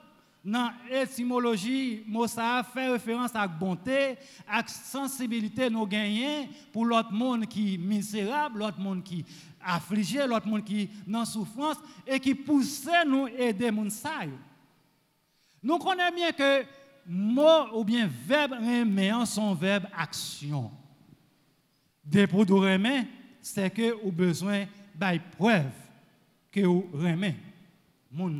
dans 0.46 0.70
l'étymologie, 0.88 2.04
ça 2.28 2.64
fait 2.72 2.86
référence 2.88 3.34
à 3.34 3.40
la 3.40 3.48
bonté, 3.48 4.16
à 4.48 4.62
la 4.62 4.68
sensibilité 4.68 5.68
nous 5.68 5.84
gagnons 5.86 6.48
pour 6.72 6.86
l'autre 6.86 7.12
monde 7.12 7.46
qui 7.46 7.74
est 7.74 7.78
misérable, 7.78 8.60
l'autre 8.60 8.78
monde 8.78 9.02
qui 9.02 9.20
est 9.20 9.24
affligé, 9.60 10.24
l'autre 10.24 10.46
monde 10.46 10.62
qui 10.62 10.82
est 10.82 10.88
dans 11.04 11.24
souffrance 11.24 11.78
et 12.06 12.20
qui 12.20 12.32
pousse 12.32 12.88
nous 13.04 13.26
aider 13.26 13.72
les 13.72 13.90
gens. 13.90 14.30
Nous 15.64 15.78
connaissons 15.78 16.14
bien 16.14 16.30
que 16.30 16.64
mot 17.08 17.66
ou 17.74 17.84
bien 17.84 18.08
verbe 18.08 18.52
remet 18.52 19.10
son 19.26 19.52
verbe 19.52 19.86
action. 19.98 20.70
Dépôt 22.04 22.44
de 22.44 22.52
remet, 22.52 23.04
c'est 23.42 23.70
que 23.70 24.00
vous 24.00 24.12
besoin 24.12 24.64
de 24.94 25.18
preuve 25.36 25.72
que 26.52 26.60
vous 26.60 26.88
remet. 26.94 27.34
Mon 28.12 28.30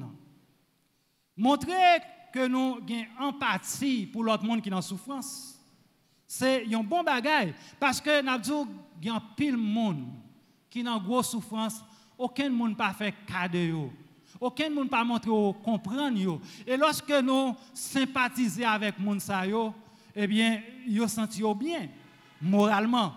Montrer 1.37 2.01
que 2.33 2.47
nous 2.47 2.77
avons 2.77 3.29
empathie 3.29 4.07
pour 4.07 4.25
l'autre 4.25 4.45
monde 4.45 4.63
qui 4.63 4.69
est 4.69 4.75
en 4.75 4.83
souffrance, 4.83 5.59
c'est 6.27 6.65
un 6.75 6.83
bon 6.83 7.03
bagage. 7.03 7.53
Parce 7.79 8.01
que 8.01 8.23
nous 8.23 8.29
avons 8.29 9.23
pile 9.37 9.57
monde 9.57 10.07
qui 10.71 10.83
dans 10.83 11.01
grosse 11.01 11.31
souffrance, 11.31 11.83
aucun 12.19 12.51
monde 12.51 12.77
pas 12.77 12.93
fait 12.93 13.15
cadeau. 13.27 13.91
Aucun 14.41 14.69
monde 14.71 14.91
pas 14.91 15.05
montré 15.05 15.31
comprendre 15.65 16.41
Et 16.67 16.77
lorsque 16.77 17.11
nous 17.11 17.55
sympathisons 17.73 18.67
avec 18.67 18.95
yo, 19.49 19.75
eh 20.15 20.27
bien, 20.27 20.61
bien 21.59 21.89
moralement. 22.41 23.15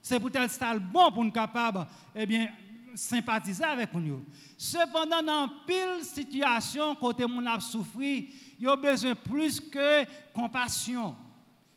C'est 0.00 0.18
peut-être 0.18 0.50
ça 0.50 0.78
bon 0.78 1.12
pour 1.12 1.24
nous 1.24 1.30
capable 1.30 1.86
eh 2.14 2.26
bien 2.26 2.48
sympathiser 2.94 3.64
avec 3.64 3.92
nous. 3.94 4.24
Cependant 4.56 5.22
dans 5.22 5.48
pile 5.66 6.02
situation 6.02 6.94
côté 6.94 7.26
moun 7.26 7.46
a 7.46 7.60
souffri, 7.60 8.30
il 8.58 8.68
a 8.68 8.76
besoin 8.76 9.14
plus 9.14 9.60
que 9.60 10.04
compassion. 10.32 11.14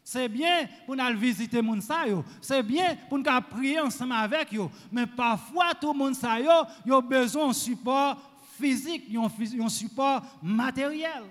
C'est 0.03 0.29
bien 0.29 0.67
pour 0.85 0.95
nous 0.95 1.17
visiter 1.17 1.61
moun 1.61 1.81
sa 1.81 2.03
c'est 2.39 2.61
bien 2.61 2.95
pour 3.09 3.17
nous 3.17 3.23
prier 3.49 3.79
ensemble 3.79 4.13
avec 4.13 4.53
eux, 4.53 4.69
mais 4.91 5.07
parfois 5.07 5.73
tout 5.73 5.91
le 5.91 5.97
monde 5.97 6.15
a 6.23 7.01
besoin 7.01 7.47
de 7.47 7.53
support 7.53 8.17
physique, 8.59 9.03
un 9.15 9.69
support 9.69 10.21
matériel. 10.41 11.23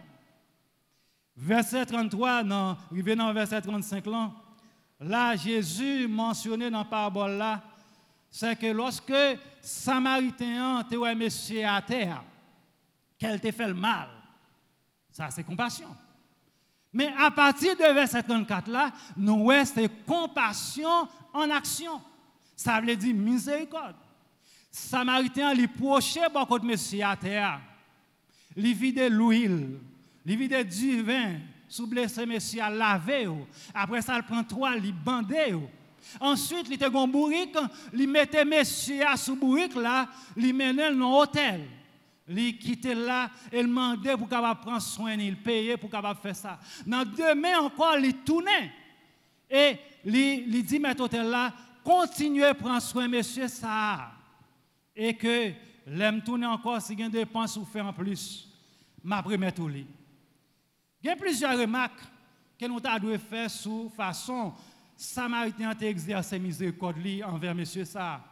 Verset 1.36 1.86
33, 1.86 2.44
non, 2.44 2.76
dans 3.16 3.32
verset 3.32 3.60
35 3.60 4.06
là, 4.06 4.30
là 5.00 5.36
Jésus 5.36 6.06
mentionné 6.06 6.70
dans 6.70 6.78
la 6.78 6.84
parabole 6.84 7.32
là, 7.32 7.60
c'est 8.36 8.58
que 8.58 8.66
lorsque 8.66 9.14
Samaritain 9.60 10.82
te 10.90 10.96
ouais 10.96 11.14
monsieur 11.14 11.64
à 11.64 11.80
terre, 11.80 12.24
qu'elle 13.16 13.40
te 13.40 13.52
fait 13.52 13.68
le 13.68 13.74
mal, 13.74 14.08
ça 15.12 15.30
c'est 15.30 15.44
compassion. 15.44 15.86
Mais 16.92 17.14
à 17.16 17.30
partir 17.30 17.76
de 17.76 17.94
verset 17.94 18.24
34 18.24 18.68
là, 18.68 18.90
nous 19.16 19.44
voyons 19.44 19.64
c'est 19.64 19.88
compassion 20.04 21.08
en 21.32 21.48
action. 21.48 22.02
Ça 22.56 22.80
veut 22.80 22.96
dire 22.96 23.14
miséricorde. 23.14 23.94
Samaritain 24.68 25.54
lui 25.54 25.68
proché 25.68 26.22
beaucoup 26.34 26.58
de 26.58 26.66
monsieur 26.66 27.04
à 27.04 27.14
terre. 27.14 27.60
Il 28.56 28.64
l'huile, 28.64 29.78
il 30.26 30.36
vide 30.36 30.68
du 30.68 31.02
vin, 31.02 31.36
sous 31.68 31.86
blessé 31.86 32.26
monsieur 32.26 32.62
à 32.62 32.70
laver. 32.70 33.28
Après 33.72 34.02
ça, 34.02 34.16
il 34.16 34.24
prend 34.24 34.42
trois, 34.42 34.74
il 34.74 34.92
bande. 34.92 35.32
Ensuite, 36.20 36.66
il 36.66 36.74
était 36.74 36.84
un 36.84 37.06
bourrique, 37.06 37.56
il 37.92 38.08
mettait 38.08 38.44
à 39.04 39.16
sous 39.16 39.36
bourrique 39.36 39.74
là, 39.74 40.08
il 40.36 40.54
menait 40.54 40.90
dans 40.94 41.10
l'hôtel. 41.10 41.62
Il 42.28 42.58
quittait 42.58 42.94
là, 42.94 43.30
il 43.52 43.62
demandait 43.62 44.16
pour 44.16 44.28
capable 44.28 44.60
prendre 44.60 44.80
soin, 44.80 45.12
il 45.14 45.36
payait 45.36 45.76
pour 45.76 45.90
capable 45.90 46.20
faire 46.20 46.36
ça. 46.36 46.58
Dans 46.86 47.04
demain 47.04 47.58
encore, 47.58 47.98
il 47.98 48.14
tournait. 48.18 48.72
Et 49.50 49.76
il 50.04 50.64
dit, 50.64 50.78
mais 50.78 50.98
hôtel 50.98 51.28
là, 51.28 51.52
continuez 51.82 52.44
à 52.44 52.54
prendre 52.54 52.80
soin, 52.80 53.06
monsieur, 53.08 53.46
ça. 53.46 54.12
Et 54.96 55.14
que 55.14 55.52
l'aime 55.86 56.22
tourner 56.22 56.46
encore, 56.46 56.80
si 56.80 56.94
il 56.94 57.00
y 57.00 57.02
a 57.02 57.08
des 57.08 57.18
dépenses 57.18 57.56
ou 57.56 57.64
faire 57.64 57.86
en 57.86 57.92
plus, 57.92 58.48
ma 59.02 59.22
première 59.22 59.52
tout 59.52 59.68
Il 59.68 59.86
y 61.02 61.08
a 61.10 61.16
plusieurs 61.16 61.58
remarques 61.58 62.00
que 62.58 62.64
nous 62.66 62.80
devons 62.80 63.18
faire 63.18 63.50
sur 63.50 63.90
façon 63.94 64.54
Samaritain 65.04 65.70
a 65.70 65.84
exercé 65.84 66.38
miséricorde 66.38 66.96
envers 67.24 67.54
monsieur 67.54 67.84
ça, 67.84 68.24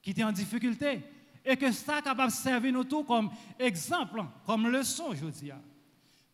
qui 0.00 0.10
était 0.10 0.24
en 0.24 0.32
difficulté. 0.32 1.02
Et 1.44 1.56
que 1.56 1.70
ça 1.70 2.00
capable 2.02 2.30
de 2.30 2.36
servir 2.36 2.72
nous 2.72 2.84
tous 2.84 3.04
comme 3.04 3.30
exemple, 3.58 4.22
comme 4.44 4.68
leçon, 4.68 5.14
je 5.14 5.26
dis. 5.26 5.50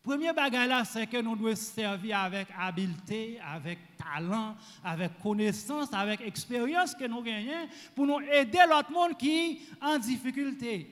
Premier 0.01 0.33
bagage 0.33 0.67
là, 0.67 0.85
c'est 0.85 1.07
que 1.07 1.21
nous 1.21 1.35
devons 1.35 1.55
servir 1.55 2.19
avec 2.19 2.47
habileté, 2.57 3.39
avec 3.45 3.79
talent, 3.97 4.55
avec 4.83 5.19
connaissance, 5.21 5.93
avec 5.93 6.21
expérience 6.21 6.95
que 6.95 7.05
nous 7.05 7.21
gagnons 7.21 7.67
pour 7.93 8.05
nous 8.05 8.21
aider 8.21 8.59
l'autre 8.69 8.91
monde 8.91 9.17
qui 9.17 9.29
est 9.29 9.59
en 9.81 9.97
difficulté. 9.97 10.89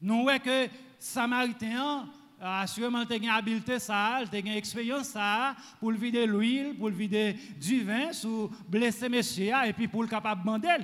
Nous 0.00 0.22
voyons 0.22 0.40
que 0.40 0.68
Samaritain 0.98 2.08
assurément, 2.42 3.04
tu 3.06 3.12
as 3.12 3.16
une 3.16 3.28
habileté, 3.28 3.78
ça, 3.78 4.20
tu 4.28 4.36
as 4.36 4.40
une 4.40 4.48
expérience, 4.48 5.08
ça, 5.08 5.54
pour 5.78 5.92
vider 5.92 6.26
l'huile, 6.26 6.74
pour 6.76 6.90
vider 6.90 7.36
du 7.60 7.84
vin, 7.84 8.10
pour 8.20 8.50
blesser 8.68 9.08
monsieur, 9.08 9.52
et 9.64 9.72
puis 9.72 9.86
pour 9.86 10.02
le 10.02 10.08
capable 10.08 10.42
de 10.42 10.46
bander. 10.46 10.76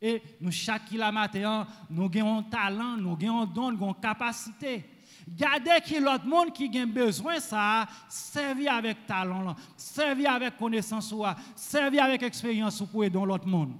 Et 0.00 0.22
nous, 0.40 0.50
chaque 0.50 0.90
matin, 0.92 1.66
nous 1.90 2.04
avons 2.04 2.38
un 2.38 2.42
talent, 2.42 2.96
nous 2.96 3.12
avons 3.12 3.42
un 3.42 3.46
don, 3.46 3.70
nous 3.70 3.76
avons 3.76 3.94
une 3.94 4.00
capacité. 4.00 4.84
Gardez 5.28 5.80
qui 5.84 6.00
l'autre 6.00 6.26
monde 6.26 6.52
qui 6.52 6.70
a 6.76 6.86
besoin 6.86 7.38
ça, 7.38 7.86
servir 8.08 8.74
avec 8.74 9.06
talent, 9.06 9.54
servir 9.76 10.32
avec 10.32 10.56
connaissance, 10.56 11.14
servir 11.54 12.04
avec 12.04 12.22
expérience 12.22 12.82
pour 12.90 13.04
aider 13.04 13.20
l'autre 13.24 13.46
monde. 13.46 13.74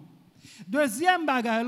Deuxième 0.67 1.27
bagage 1.27 1.67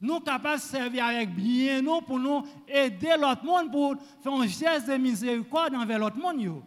nous 0.00 0.20
capables 0.20 0.60
de 0.60 0.64
servir 0.64 1.04
avec 1.04 1.34
bien 1.34 1.82
nous 1.82 2.00
pour 2.00 2.18
nous 2.18 2.42
aider 2.66 3.14
l'autre 3.20 3.44
monde, 3.44 3.70
pour 3.70 3.96
faire 4.22 4.32
un 4.32 4.46
geste 4.46 4.88
de 4.88 4.96
miséricorde 4.96 5.74
envers 5.74 5.98
l'autre 5.98 6.16
monde. 6.16 6.62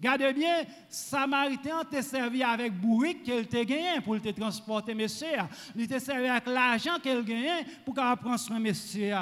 Gardez 0.00 0.32
bien, 0.32 0.64
Samaritain 0.88 1.84
t'a 1.84 2.02
servi 2.02 2.42
avec 2.42 2.72
bourrique 2.72 3.22
qu'il 3.22 3.46
t'a 3.46 3.64
gagné 3.64 4.00
pour 4.00 4.20
te 4.20 4.30
transporter, 4.30 4.94
monsieur. 4.94 5.28
Il 5.76 5.86
t'a 5.86 6.00
servi 6.00 6.26
avec 6.26 6.46
l'argent 6.46 6.98
qu'il 7.00 7.22
gagné 7.22 7.64
pour 7.84 7.94
qu'il 7.94 8.16
prenne 8.20 8.36
soin, 8.36 8.58
monsieur. 8.58 9.14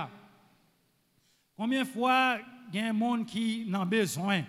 Combien 1.55 1.83
de 1.83 1.87
fois 1.87 2.38
il 2.73 2.81
y 2.81 2.83
a 2.83 2.88
un 2.88 2.92
monde 2.94 3.27
qui 3.27 3.70
en 3.70 3.83
a 3.83 3.85
besoin? 3.85 4.42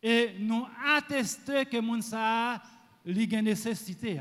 Et 0.00 0.36
nous 0.38 0.66
attestons 0.96 1.64
que 1.64 1.80
monde 1.80 2.04
a 2.12 2.62
une 3.04 3.40
nécessité. 3.40 4.20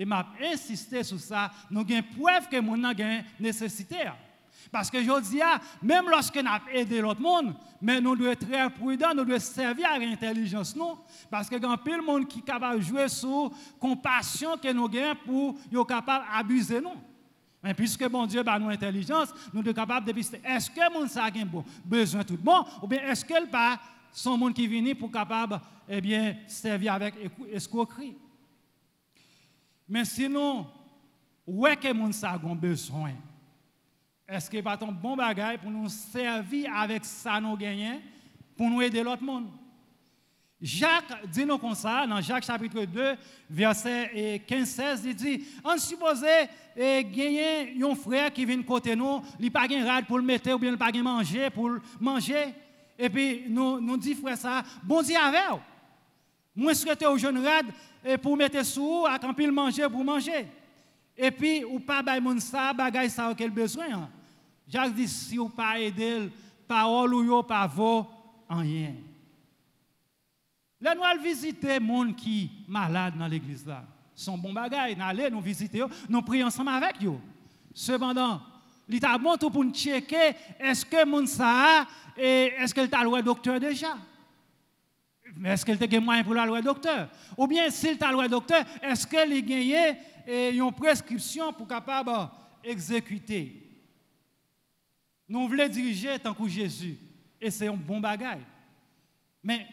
Et 0.00 0.06
m'a 0.06 0.26
insisté 0.42 1.02
sur 1.02 1.20
ça, 1.20 1.50
nous 1.70 1.82
avons 1.82 2.02
preuve 2.18 2.48
que 2.48 2.58
mon 2.58 2.82
a 2.84 2.92
une 2.92 3.22
nécessité. 3.38 3.98
Parce 4.72 4.90
que 4.90 5.02
je 5.02 5.20
dis, 5.20 5.42
ah, 5.42 5.60
même 5.82 6.08
lorsque 6.08 6.36
nous 6.36 6.48
avons 6.48 6.68
aidé 6.72 7.02
l'autre 7.02 7.20
monde, 7.20 7.54
mais 7.82 8.00
nous 8.00 8.16
devons 8.16 8.30
être 8.30 8.48
très 8.48 8.70
prudents, 8.70 9.14
nous 9.14 9.26
devons 9.26 9.38
servir 9.38 9.90
à 9.90 9.98
l'intelligence, 9.98 10.74
non? 10.74 10.96
Parce 11.30 11.50
que 11.50 11.56
quand 11.56 11.76
de 11.84 12.02
monde 12.02 12.26
qui 12.26 12.38
est 12.38 12.42
capable 12.42 12.78
de 12.78 12.84
jouer 12.84 13.08
sur 13.10 13.52
compassion 13.78 14.56
que 14.56 14.72
nous 14.72 14.86
avons 14.86 15.16
pour 15.26 15.58
être 15.70 15.86
capable 15.86 16.24
d'abuser, 16.34 16.80
non? 16.80 16.94
Mais 17.62 17.74
puisque 17.74 18.08
bon 18.08 18.24
Dieu 18.24 18.42
a 18.46 18.58
nous 18.58 18.70
intelligence, 18.70 19.34
nous 19.52 19.62
sommes 19.62 19.74
capables 19.74 20.06
de 20.06 20.12
dépister 20.12 20.40
est-ce 20.42 20.70
que 20.70 20.92
mon 20.94 21.06
ça 21.08 21.26
a 21.26 21.30
besoin 21.84 22.24
tout 22.24 22.38
bon 22.38 22.64
ou 22.80 22.86
bien 22.86 23.02
est-ce 23.02 23.22
qu'elle 23.22 23.50
pas 23.50 23.78
son 24.10 24.38
monde 24.38 24.54
qui 24.54 24.66
vient 24.66 24.94
pour 24.94 25.12
capable 25.12 25.60
eh 25.86 26.00
bien 26.00 26.36
servir 26.46 26.94
avec 26.94 27.16
escroquerie? 27.52 28.16
Mais 29.90 30.04
sinon, 30.04 30.68
où 31.44 31.66
est 31.66 31.74
que 31.74 31.92
mon 31.92 32.12
ça 32.12 32.30
a 32.30 32.38
besoin? 32.38 33.10
Est-ce 34.28 34.48
qu'il 34.48 34.62
pas 34.62 34.78
un 34.80 34.92
bon 34.92 35.16
bagage 35.16 35.58
pour 35.58 35.70
nous 35.72 35.88
servir 35.88 36.72
avec 36.76 37.04
ça 37.04 37.40
nous 37.40 37.58
pour 38.56 38.70
nous 38.70 38.80
aider 38.80 39.02
l'autre 39.02 39.24
monde? 39.24 39.48
Jacques 40.62 41.26
dit 41.26 41.44
nous 41.44 41.58
comme 41.58 41.74
ça, 41.74 42.06
dans 42.06 42.20
Jacques 42.20 42.44
chapitre 42.44 42.84
2, 42.84 43.16
verset 43.48 44.40
15-16, 44.48 45.00
il 45.06 45.14
dit, 45.16 45.44
on 45.64 45.76
suppose 45.76 46.24
eh, 46.76 47.02
gagner 47.02 47.82
un 47.82 47.94
frère 47.96 48.32
qui 48.32 48.44
vient 48.44 48.62
côté 48.62 48.94
nous, 48.94 49.22
il 49.40 49.46
n'a 49.46 49.50
pas 49.50 49.66
de 49.66 49.84
rade 49.84 50.06
pour 50.06 50.18
le 50.18 50.24
mettre 50.24 50.52
ou 50.52 50.58
bien 50.58 50.68
il 50.68 50.72
n'a 50.72 50.78
pas 50.78 50.92
de 50.92 51.02
manger 51.02 51.50
pour 51.50 51.68
manger. 51.98 52.54
Et 52.96 53.08
puis 53.08 53.46
nous, 53.48 53.80
nous 53.80 53.96
dit 53.96 54.14
frère 54.14 54.38
ça, 54.38 54.62
bon 54.84 55.02
Dieu 55.02 55.16
vous. 55.16 55.60
Moi, 56.54 56.72
je 56.72 56.78
souhaite 56.78 57.02
au 57.04 57.16
jeune 57.16 57.44
rad 57.44 57.66
et 58.04 58.18
pour 58.18 58.36
mettre 58.36 58.64
sous, 58.64 59.06
à 59.06 59.18
quand 59.18 59.34
il 59.38 59.52
manger 59.52 59.88
pour 59.88 60.04
manger. 60.04 60.46
Et 61.16 61.30
puis, 61.30 61.64
ou 61.64 61.78
pas 61.80 62.02
bay 62.02 62.20
moun 62.20 62.40
ça, 62.40 62.72
bagay 62.72 63.08
ça 63.08 63.32
quel 63.36 63.50
besoin. 63.50 63.92
Hein. 63.92 64.08
Jacques 64.66 64.94
dit 64.94 65.08
si 65.08 65.38
ou 65.38 65.48
pas 65.48 65.78
aider, 65.78 66.30
parole 66.66 67.14
ou 67.14 67.24
yo 67.24 67.42
pas 67.42 67.66
vaut 67.66 68.06
rien. 68.48 68.94
Là, 70.80 70.94
nous 70.94 71.04
allons 71.04 71.22
visiter 71.22 71.78
les 71.78 71.86
gens 71.86 72.12
qui 72.12 72.50
sont 72.64 72.72
malades 72.72 73.18
dans 73.18 73.26
l'église 73.26 73.66
là. 73.66 73.84
Son 74.14 74.38
bon 74.38 74.52
bagay, 74.52 74.94
nous 74.96 75.02
allons 75.02 75.36
nous 75.36 75.40
visiter, 75.40 75.84
nous 76.08 76.22
prions 76.22 76.46
ensemble 76.46 76.70
avec 76.70 77.04
eux. 77.04 77.18
Cependant, 77.74 78.40
il 78.88 78.96
est 78.96 79.50
pour 79.50 79.64
checker 79.72 80.34
est-ce 80.58 80.84
que 80.84 81.04
mon 81.04 81.26
ça 81.26 81.86
est-ce 82.16 82.74
qu'il 82.74 82.88
a 82.92 83.04
le 83.04 83.22
docteur 83.22 83.60
déjà 83.60 83.96
est-ce 85.44 85.64
qu'il 85.64 85.96
a 85.96 86.00
moyen 86.00 86.24
pour 86.24 86.34
le 86.34 86.62
docteur? 86.62 87.08
Ou 87.36 87.46
bien, 87.46 87.70
s'il 87.70 88.02
a 88.02 88.12
le 88.12 88.28
docteur, 88.28 88.64
est-ce 88.82 89.06
qu'il 89.06 89.18
a 89.18 89.40
gagné 89.40 89.96
une 90.26 90.72
prescription 90.72 91.52
pour 91.52 91.66
capable 91.66 92.30
exécuter 92.62 93.56
Nous 95.28 95.48
voulons 95.48 95.68
diriger 95.68 96.18
tant 96.18 96.34
que 96.34 96.48
Jésus. 96.48 96.98
Et 97.40 97.50
c'est 97.50 97.68
un 97.68 97.74
bon 97.74 98.00
bagage. 98.00 98.42
Mais 99.42 99.66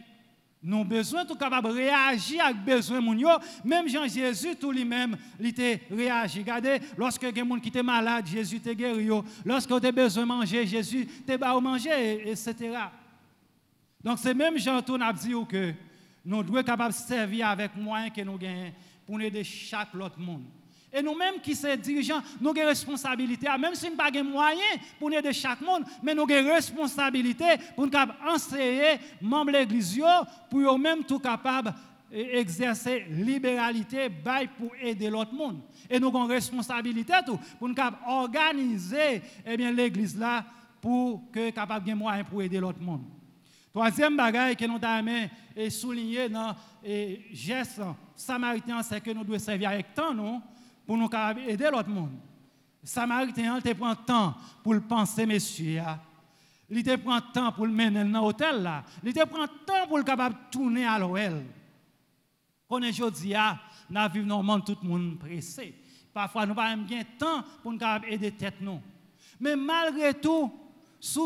nous 0.64 0.78
avons 0.78 0.86
besoin 0.86 1.26
de 1.26 1.34
capable 1.34 1.68
réagir 1.68 2.46
avec 2.46 2.64
besoin 2.64 3.00
de 3.02 3.68
Même 3.68 3.88
Jean-Jésus, 3.88 4.56
tout 4.56 4.72
lui-même, 4.72 5.18
il 5.40 5.48
était 5.48 5.82
réagi. 5.92 6.40
Regardez, 6.40 6.80
lorsque 6.98 7.22
quelqu'un 7.22 7.60
qui 7.60 7.70
était 7.70 7.84
malade, 7.84 8.26
Jésus 8.26 8.60
t'a 8.60 8.74
guéri. 8.74 9.08
Lorsque 9.46 9.80
tu 9.80 9.88
as 9.88 9.92
besoin 9.92 10.24
de 10.24 10.28
manger, 10.28 10.66
Jésus 10.66 11.06
t'a 11.26 11.38
manger, 11.60 12.30
etc. 12.30 12.56
Donc 14.08 14.20
c'est 14.20 14.34
même 14.34 14.58
Jean-Tourne 14.58 15.02
a 15.02 15.12
dit 15.12 15.34
que 15.50 15.74
nous 16.24 16.42
devons 16.42 16.60
être 16.60 16.68
capables 16.68 16.94
de 16.94 16.98
servir 16.98 17.50
avec 17.50 17.76
moyens 17.76 18.10
que 18.16 18.22
nous 18.22 18.38
gagnons 18.38 18.72
pour 19.06 19.20
aider 19.20 19.44
chaque 19.44 19.94
autre 19.96 20.18
monde. 20.18 20.46
Et 20.94 21.02
nous-mêmes 21.02 21.42
qui 21.44 21.54
sommes 21.54 21.76
dirigeants, 21.76 22.22
nous 22.40 22.52
avons 22.52 22.68
responsabilité, 22.68 23.48
même 23.60 23.76
si 23.76 23.90
nous 23.90 23.98
n'avons 23.98 24.10
pas 24.10 24.18
de 24.18 24.22
moyens 24.22 24.80
pour 24.98 25.12
aider 25.12 25.34
chaque 25.34 25.60
monde, 25.60 25.84
mais 26.02 26.16
nous 26.16 26.24
avons 26.24 26.54
responsabilité 26.54 27.44
pour 27.76 27.86
nous 27.86 27.92
enseigner 28.26 28.98
membres 29.22 29.52
de 29.52 29.58
l'Église 29.58 30.02
pour 30.50 30.74
eux-mêmes 30.74 31.04
tout 31.04 31.20
capables 31.20 31.74
exercer 32.10 33.08
libéralité 33.10 34.10
pour 34.58 34.72
aider 34.82 35.10
l'autre 35.10 35.34
monde. 35.34 35.60
Et 35.90 36.00
nous 36.00 36.08
avons 36.08 36.28
responsabilité 36.28 37.12
tout, 37.26 37.38
pour 37.60 37.68
nous 37.68 37.76
organiser 38.08 39.22
eh 39.46 39.58
l'Église 39.58 40.18
là 40.18 40.46
pour 40.80 41.30
que 41.30 41.50
capable 41.50 41.86
de 41.86 41.94
moyens 41.94 42.26
pour 42.30 42.42
aider 42.42 42.62
l'autre 42.62 42.80
monde. 42.80 43.17
Troisième 43.78 44.18
bagaille 44.18 44.56
que 44.56 44.66
nous 44.66 44.80
avons 44.82 45.70
souligné 45.70 46.28
dans 46.30 46.56
le 46.84 47.20
geste 47.32 47.80
samaritain, 48.16 48.82
c'est 48.82 49.00
que 49.00 49.12
nous 49.12 49.24
devons 49.24 49.38
servir 49.38 49.70
avec 49.70 49.94
temps, 49.94 50.42
pour 50.84 50.98
nous 50.98 51.08
aider 51.48 51.70
l'autre 51.72 51.88
monde. 51.88 52.18
Samaritain, 52.84 53.60
il 53.64 53.76
prend 53.76 53.94
temps 53.94 54.34
pour 54.64 54.74
le 54.74 54.82
penser, 54.82 55.28
monsieur. 55.28 55.84
Il 56.72 56.82
te 56.84 56.96
prend 56.96 57.22
temps 57.22 57.52
pour 57.52 57.68
le 57.68 57.72
mener 57.72 58.04
dans 58.04 58.22
l'hôtel 58.22 58.64
là. 58.64 58.84
Il 59.04 59.14
te 59.14 59.24
prend 59.28 59.46
temps 59.46 59.86
pour 59.88 60.00
le 60.00 60.04
capable 60.04 60.36
tourner 60.50 60.88
à 60.88 60.98
l'OL. 60.98 61.46
Quand 62.68 62.80
on 62.80 62.82
est 62.82 62.90
aujourd'hui, 62.90 63.36
nous 63.92 64.02
vivons 64.12 64.28
dans 64.28 64.38
le 64.40 64.44
monde 64.44 64.66
tout 64.66 64.78
le 64.82 64.90
monde 64.90 65.20
pressé. 65.20 65.76
Parfois, 66.12 66.48
nous 66.48 66.56
n'avons 66.56 66.82
pas 66.82 66.84
bien 66.84 67.04
temps 67.20 67.44
pour 67.62 67.72
nous 67.72 67.80
aider 68.08 68.32
tête 68.32 68.60
nous. 68.60 68.82
Mais 69.40 69.56
malgré 69.56 70.16
tout, 70.16 70.52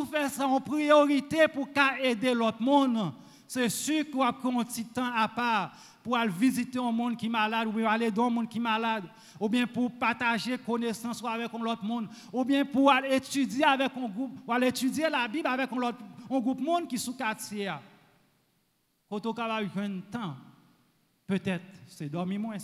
faites 0.05 0.31
ça 0.31 0.47
en 0.47 0.61
priorité 0.61 1.47
pour 1.47 1.67
aider 2.01 2.33
l'autre 2.33 2.61
monde, 2.61 3.13
c'est 3.47 3.69
sûr 3.69 4.09
qu'on 4.09 4.19
va 4.19 4.31
prendre 4.31 4.59
un 4.59 4.63
petit 4.63 4.85
temps 4.85 5.11
à 5.13 5.27
part 5.27 5.71
pour 6.03 6.15
aller 6.15 6.31
visiter 6.31 6.79
un 6.79 6.91
monde 6.91 7.17
qui 7.17 7.25
est 7.25 7.29
malade, 7.29 7.67
ou 7.67 7.85
aller 7.85 8.09
dans 8.09 8.27
un 8.27 8.29
monde 8.29 8.49
qui 8.49 8.57
est 8.57 8.61
malade, 8.61 9.03
ou 9.39 9.49
bien 9.49 9.67
pour 9.67 9.91
partager 9.91 10.57
connaissances 10.57 11.23
avec 11.23 11.51
l'autre 11.53 11.83
monde, 11.83 12.07
ou 12.31 12.43
bien 12.45 12.65
pour 12.65 12.91
aller 12.91 13.15
étudier 13.15 13.63
avec 13.63 13.91
un 13.95 14.07
groupe, 14.07 14.39
ou 14.47 14.53
étudier 14.63 15.09
la 15.09 15.27
Bible 15.27 15.47
avec 15.47 15.69
un, 15.71 15.93
groupe 16.39 16.59
de 16.59 16.63
monde 16.63 16.87
qui 16.87 16.95
est 16.95 16.97
sous 16.97 17.13
quartier. 17.13 17.71
Quand 19.09 19.25
on 19.25 19.31
a 19.33 19.61
un 19.61 19.99
temps, 20.11 20.35
peut-être 21.27 21.65
c'est 21.87 22.09
dormir 22.09 22.39
moins, 22.39 22.57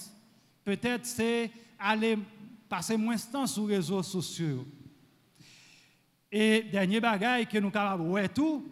peut-être 0.63 1.06
c'est 1.06 1.51
aller 1.77 2.17
passer 2.69 2.95
moins 2.95 3.15
de 3.15 3.32
temps 3.32 3.47
sur 3.47 3.67
les 3.67 3.91
Et 6.31 6.63
dernier 6.63 6.99
bagage 6.99 7.47
que 7.47 7.57
nous 7.57 7.71
avons 7.73 8.11
ouais 8.11 8.27
tout, 8.27 8.65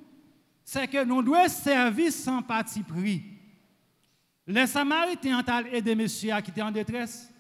c'est 0.64 0.88
que 0.88 1.04
nous 1.04 1.22
devons 1.22 1.48
servir 1.48 2.12
sans 2.12 2.42
parti 2.42 2.84
pris. 2.84 3.22
Les 4.48 4.68
Samaritains 4.68 5.40
ont 5.40 5.66
aidé 5.72 5.96
monsieur 5.96 6.36
qui 6.42 6.52
était 6.52 6.62
en 6.62 6.72
détresse. 6.72 7.32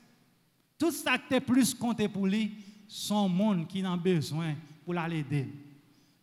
Tout 0.77 0.91
ça 0.91 1.17
qui 1.17 1.33
est 1.33 1.39
plus 1.39 1.73
compté 1.73 2.07
pour 2.07 2.27
lui, 2.27 2.51
son 2.87 3.29
monde 3.29 3.67
qui 3.67 3.83
a 3.85 3.95
besoin 3.95 4.55
pour 4.83 4.93
l'aider. 4.93 5.47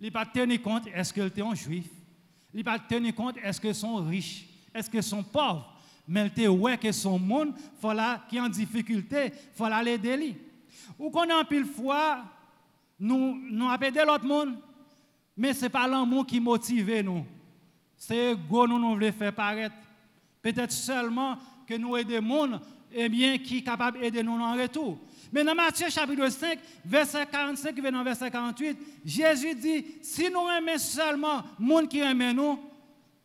Il 0.00 0.07
n'a 0.07 0.11
pas 0.11 0.26
tenu 0.26 0.59
compte 0.59 0.87
est-ce 0.92 1.12
qu'il 1.12 1.24
était 1.24 1.42
un 1.42 1.55
juif. 1.55 1.87
Il 2.52 2.64
n'a 2.64 2.72
pas 2.72 2.78
tenu 2.78 3.12
compte 3.12 3.37
est-ce 3.42 3.61
qu'ils 3.61 3.74
sont 3.74 3.96
riches, 3.96 4.46
est-ce 4.74 4.90
qu'ils 4.90 5.02
sont 5.02 5.22
pauvres. 5.22 5.72
Mais 6.07 6.22
il 6.22 6.26
était 6.26 6.48
ouais 6.48 6.76
que 6.76 6.90
son 6.90 7.18
monde 7.18 7.55
qui 8.28 8.37
est 8.37 8.40
en 8.40 8.48
difficulté, 8.48 9.26
il 9.26 9.33
faut 9.55 9.68
l'aider. 9.68 10.37
Ou 10.98 11.11
qu'on 11.11 11.31
a 11.31 11.40
un 11.40 11.44
pile 11.44 11.64
fois, 11.64 12.24
nous, 13.03 13.37
nous 13.51 13.69
appelons 13.69 14.07
l'autre 14.07 14.25
monde, 14.25 14.55
mais 15.37 15.53
ce 15.53 15.62
n'est 15.62 15.69
pas 15.69 15.88
l'amour 15.88 16.25
qui 16.25 16.38
motive 16.38 17.03
nous. 17.03 17.27
C'est 17.97 18.37
go 18.49 18.65
nous 18.69 18.79
nous 18.79 18.91
voulons 18.91 19.11
faire 19.11 19.35
paraître. 19.35 19.75
Peut-être 20.41 20.71
seulement 20.71 21.37
que 21.67 21.75
nous 21.75 21.97
aidons 21.97 22.09
des 22.09 22.29
gens 22.29 22.61
eh 22.93 23.09
bien, 23.09 23.38
qui 23.38 23.59
sont 23.59 23.65
capables 23.65 23.99
d'aider 23.99 24.23
nous 24.23 24.41
en 24.41 24.55
retour. 24.55 24.99
Mais 25.33 25.43
dans 25.43 25.53
Matthieu 25.53 25.91
chapitre 25.91 26.29
5, 26.29 26.61
verset 26.85 27.27
45, 27.27 27.75
verset 28.05 28.31
48, 28.31 28.79
Jésus 29.05 29.55
dit, 29.57 29.85
si 30.01 30.31
nous 30.31 30.49
aimons 30.57 30.79
seulement 30.79 31.43
les 31.59 31.69
gens 31.69 31.87
qui 31.87 31.99
aiment 31.99 32.33
nous, 32.33 32.57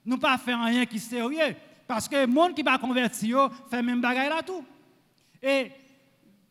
nous 0.03 0.15
ne 0.15 0.19
pas 0.19 0.39
faire 0.39 0.63
rien 0.63 0.87
qui 0.87 0.95
est 0.95 0.99
sérieux. 0.99 1.55
Parce 1.85 2.07
que 2.07 2.15
les 2.25 2.33
gens 2.33 2.51
qui 2.51 2.63
ne 2.63 2.77
converti, 2.77 3.31
fait 3.69 3.83
même 3.83 4.01
bagaille 4.01 4.29
là 4.29 4.41
tout. 4.41 4.65
Et 5.39 5.69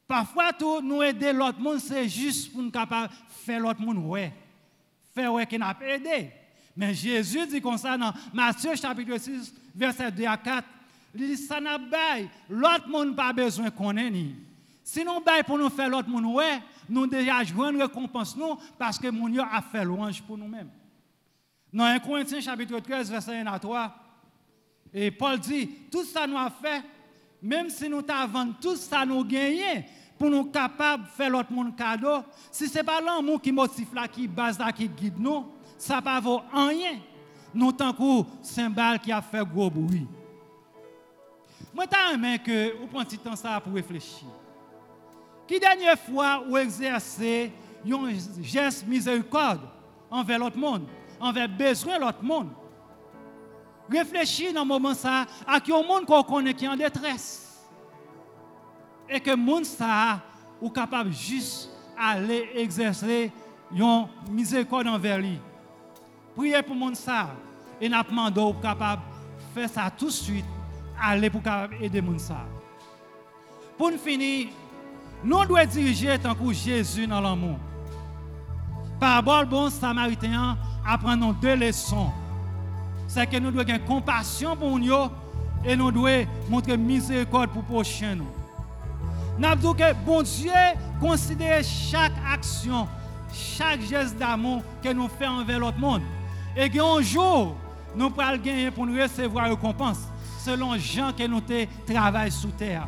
parfois, 0.06 0.52
tout, 0.52 0.80
nous 0.80 1.02
aider 1.02 1.32
l'autre 1.32 1.58
monde, 1.58 1.78
c'est 1.78 2.08
juste 2.08 2.52
pour 2.52 2.62
nous 2.62 2.70
capables 2.70 3.12
faire 3.28 3.60
l'autre 3.60 3.80
monde 3.80 3.98
ouais. 3.98 4.32
Faire 5.14 5.32
ouais 5.32 5.46
qui 5.46 5.58
n'a 5.58 5.74
pas 5.74 5.86
aidé. 5.86 6.30
Mais 6.76 6.92
Jésus 6.92 7.46
dit 7.46 7.60
comme 7.60 7.78
ça 7.78 7.96
dans 7.96 8.12
Matthieu 8.32 8.74
chapitre 8.76 9.16
6, 9.16 9.54
verset 9.74 10.10
2 10.10 10.24
à 10.24 10.36
4. 10.36 10.64
Il 11.14 11.28
dit, 11.28 11.36
ça 11.36 11.60
n'a 11.60 11.78
pas 11.78 12.18
l'autre 12.48 12.88
monde 12.88 13.16
pas 13.16 13.32
besoin 13.32 13.70
qu'on 13.70 13.96
ait 13.96 14.10
ni. 14.10 14.34
Si 14.84 15.02
nous 15.02 15.20
bail 15.20 15.42
pour 15.42 15.58
nous 15.58 15.70
faire 15.70 15.88
l'autre 15.88 16.08
monde, 16.08 16.26
ouais, 16.26 16.60
nous 16.88 17.06
déjà 17.06 17.42
jouons 17.42 17.70
une 17.70 17.82
récompense 17.82 18.36
parce 18.78 18.98
que 18.98 19.08
mon 19.08 19.28
Dieu 19.28 19.40
a 19.40 19.60
fait 19.62 19.84
louange 19.84 20.22
pour 20.22 20.36
nous-mêmes. 20.38 20.70
Dans 21.72 21.84
1 21.84 21.98
Corinthiens 21.98 22.40
chapitre 22.40 22.78
13, 22.78 23.10
verset 23.10 23.38
1 23.38 23.46
à 23.46 23.58
3, 23.58 23.94
et 24.92 25.10
Paul 25.10 25.38
dit, 25.38 25.68
tout 25.90 26.04
ça 26.04 26.26
nous 26.26 26.36
a 26.36 26.50
fait, 26.50 26.82
même 27.42 27.70
si 27.70 27.88
nous 27.88 28.02
t'avons 28.02 28.54
tout 28.60 28.76
ça 28.76 29.04
nous 29.04 29.24
gagné, 29.24 29.84
pour 30.18 30.30
nous 30.30 30.44
capables 30.44 31.04
de 31.04 31.08
faire 31.10 31.30
l'autre 31.30 31.52
monde 31.52 31.76
cadeau, 31.76 32.22
si 32.50 32.68
ce 32.68 32.78
n'est 32.78 32.84
pas 32.84 33.00
l'amour 33.00 33.40
qui 33.40 33.52
motive 33.52 33.94
là, 33.94 34.08
qui 34.08 34.26
base 34.26 34.58
là, 34.58 34.72
qui 34.72 34.88
guide 34.88 35.18
nous, 35.18 35.46
ça 35.76 35.96
ne 35.96 36.02
va 36.02 36.20
vaut 36.20 36.42
rien. 36.52 36.98
Nous, 37.54 37.72
tant 37.72 37.92
que 37.92 38.28
cymbale 38.42 38.98
qui 38.98 39.12
a 39.12 39.20
fait 39.20 39.44
gros 39.44 39.70
bruit. 39.70 40.06
Moi, 41.74 41.84
aimé 42.12 42.38
que 42.38 42.78
vous 42.78 42.86
preniez 42.86 43.18
temps 43.18 43.60
pour 43.62 43.74
réfléchir. 43.74 44.28
Qui 45.46 45.60
dernière 45.60 45.98
fois 45.98 46.42
vous 46.46 46.56
exercez 46.56 47.52
un 47.86 48.42
geste 48.42 48.86
miséricorde 48.86 49.60
envers 50.10 50.38
l'autre 50.38 50.58
monde, 50.58 50.86
envers 51.20 51.48
besoin 51.48 51.98
de 51.98 52.04
l'autre 52.04 52.22
monde? 52.22 52.48
Réfléchis 53.90 54.52
dans 54.52 54.62
le 54.62 54.68
moment 54.68 54.94
ça 54.94 55.26
à 55.46 55.60
qui 55.60 55.72
un 55.72 55.82
monde 55.82 56.06
qu'on 56.06 56.22
connaît 56.22 56.54
qui 56.54 56.64
est 56.64 56.68
en 56.68 56.76
détresse. 56.76 57.64
Et 59.08 59.20
que 59.20 59.30
le 59.30 59.36
monde 59.36 59.64
ça 59.64 60.20
capable 60.74 61.12
juste 61.12 61.70
aller 61.96 62.50
exercer 62.54 63.30
une 63.72 64.06
miséricorde 64.30 64.86
envers 64.88 65.18
lui. 65.18 65.38
Priez 66.34 66.62
pour 66.62 66.74
le 66.74 66.80
monde 66.80 66.96
et 67.80 67.88
nous 67.88 68.02
demandons 68.02 68.52
capable 68.54 69.02
faire 69.54 69.68
ça 69.68 69.90
tout 69.96 70.06
de 70.06 70.10
suite, 70.10 70.44
aller 71.00 71.30
pour 71.30 71.42
aider 71.80 72.00
le 72.00 72.06
monde. 72.06 72.20
Pour 73.78 73.90
finir, 73.92 74.48
nous 75.22 75.44
devons 75.44 75.64
diriger 75.66 76.18
tant 76.18 76.34
que 76.34 76.52
Jésus 76.52 77.06
dans 77.06 77.20
l'amour. 77.20 77.58
Parabole 78.98 79.46
bon 79.46 79.70
samaritain 79.70 80.56
apprend 80.86 81.16
deux 81.16 81.54
leçons. 81.54 82.10
C'est 83.08 83.26
que 83.26 83.38
nous 83.38 83.50
devons 83.50 83.62
avoir 83.62 83.84
compassion 83.84 84.56
pour 84.56 84.78
nous 84.78 85.08
et 85.64 85.76
nous 85.76 85.90
devons 85.90 86.26
montrer 86.48 86.76
miséricorde 86.76 87.50
pour 87.50 87.62
les 87.62 87.68
prochains. 87.68 88.16
Nous 89.38 89.56
devons 89.56 89.74
que 89.74 89.92
bon 90.04 90.22
Dieu 90.22 90.52
considère 91.00 91.62
chaque 91.64 92.12
action, 92.32 92.88
chaque 93.32 93.82
geste 93.82 94.18
d'amour 94.18 94.62
que 94.82 94.92
nous 94.92 95.08
faisons 95.08 95.40
envers 95.40 95.58
l'autre 95.58 95.78
monde. 95.78 96.02
Et 96.56 96.70
qu'un 96.70 97.00
jour, 97.02 97.54
nous 97.94 98.10
pourrons 98.10 98.36
gagner 98.36 98.70
pour 98.70 98.86
nous 98.86 99.00
recevoir 99.00 99.48
récompense 99.48 99.98
selon 100.38 100.76
Jean 100.78 101.12
que 101.12 101.26
nous 101.26 101.42
travaillons 101.86 102.30
sous 102.30 102.48
terre. 102.48 102.86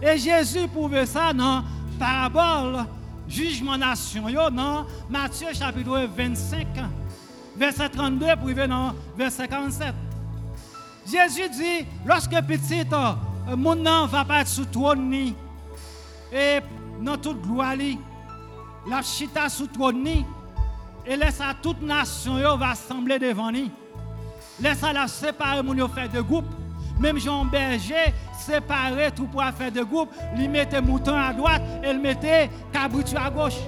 Et 0.00 0.18
Jésus 0.18 0.68
pouvait 0.68 1.06
ça 1.06 1.32
dans 1.32 1.64
parabole 1.98 2.84
jugement 3.28 3.76
nation 3.76 4.24
dans 4.50 4.86
Matthieu 5.08 5.48
chapitre 5.54 6.08
25 6.16 6.66
verset 7.56 7.88
32 7.88 8.26
pour 8.36 8.68
dans 8.68 8.94
verset 9.16 9.48
47. 9.48 9.94
Jésus 11.06 11.48
dit 11.50 11.86
lorsque 12.04 12.40
petit 12.46 12.84
euh, 12.92 13.56
mon 13.56 13.76
nom 13.76 14.06
va 14.06 14.24
pas 14.24 14.40
être 14.40 14.48
sous 14.48 14.64
trône 14.64 15.12
et 16.32 16.60
dans 17.00 17.16
toute 17.18 17.42
gloire 17.42 17.74
la 18.88 19.02
chita 19.02 19.48
sous 19.48 19.66
trône 19.66 20.06
et 21.06 21.16
laisse 21.16 21.40
à 21.40 21.54
toute 21.60 21.82
nation 21.82 22.56
va 22.56 22.70
assembler 22.70 23.18
devant 23.18 23.50
lui. 23.50 23.70
Laisse 24.60 24.82
à 24.82 24.92
la 24.92 25.08
séparer 25.08 25.62
mon 25.62 25.88
faire 25.88 26.08
de 26.08 26.20
groupe. 26.20 26.46
Même 26.98 27.18
Jean 27.18 27.44
Berger 27.44 28.14
séparé 28.38 29.10
tout 29.10 29.26
pour 29.26 29.42
faire 29.42 29.72
de 29.72 29.82
groupe, 29.82 30.10
il 30.38 30.48
mettait 30.48 30.80
mouton 30.80 31.14
à 31.14 31.32
droite 31.32 31.62
et 31.82 31.90
il 31.90 31.98
mettait 31.98 32.48
cabritu 32.72 33.16
à 33.16 33.30
gauche. 33.30 33.58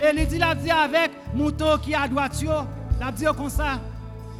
Et 0.00 0.14
il 0.14 0.26
dit, 0.26 0.36
il 0.36 0.62
dit 0.62 0.70
avec 0.70 1.10
mouton 1.34 1.78
qui 1.78 1.92
est 1.92 1.96
à 1.96 2.06
droite, 2.06 2.34
a 3.00 3.12
dit 3.12 3.24
comme 3.24 3.50
ça. 3.50 3.80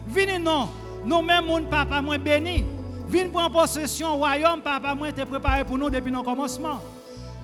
Venez 0.07 0.39
non, 0.39 0.69
nous 1.05 1.23
même 1.23 1.47
mon 1.47 1.63
papa 1.65 2.01
moins 2.01 2.19
béni. 2.19 2.65
Venez 3.09 3.31
prendre 3.31 3.61
possession 3.61 4.17
royaume, 4.17 4.61
papa 4.61 4.95
moins 4.95 5.09
était 5.09 5.25
préparé 5.25 5.65
pour 5.65 5.79
nous 5.79 5.91
depuis 5.91 6.11
le 6.11 6.23
commencement. 6.23 6.81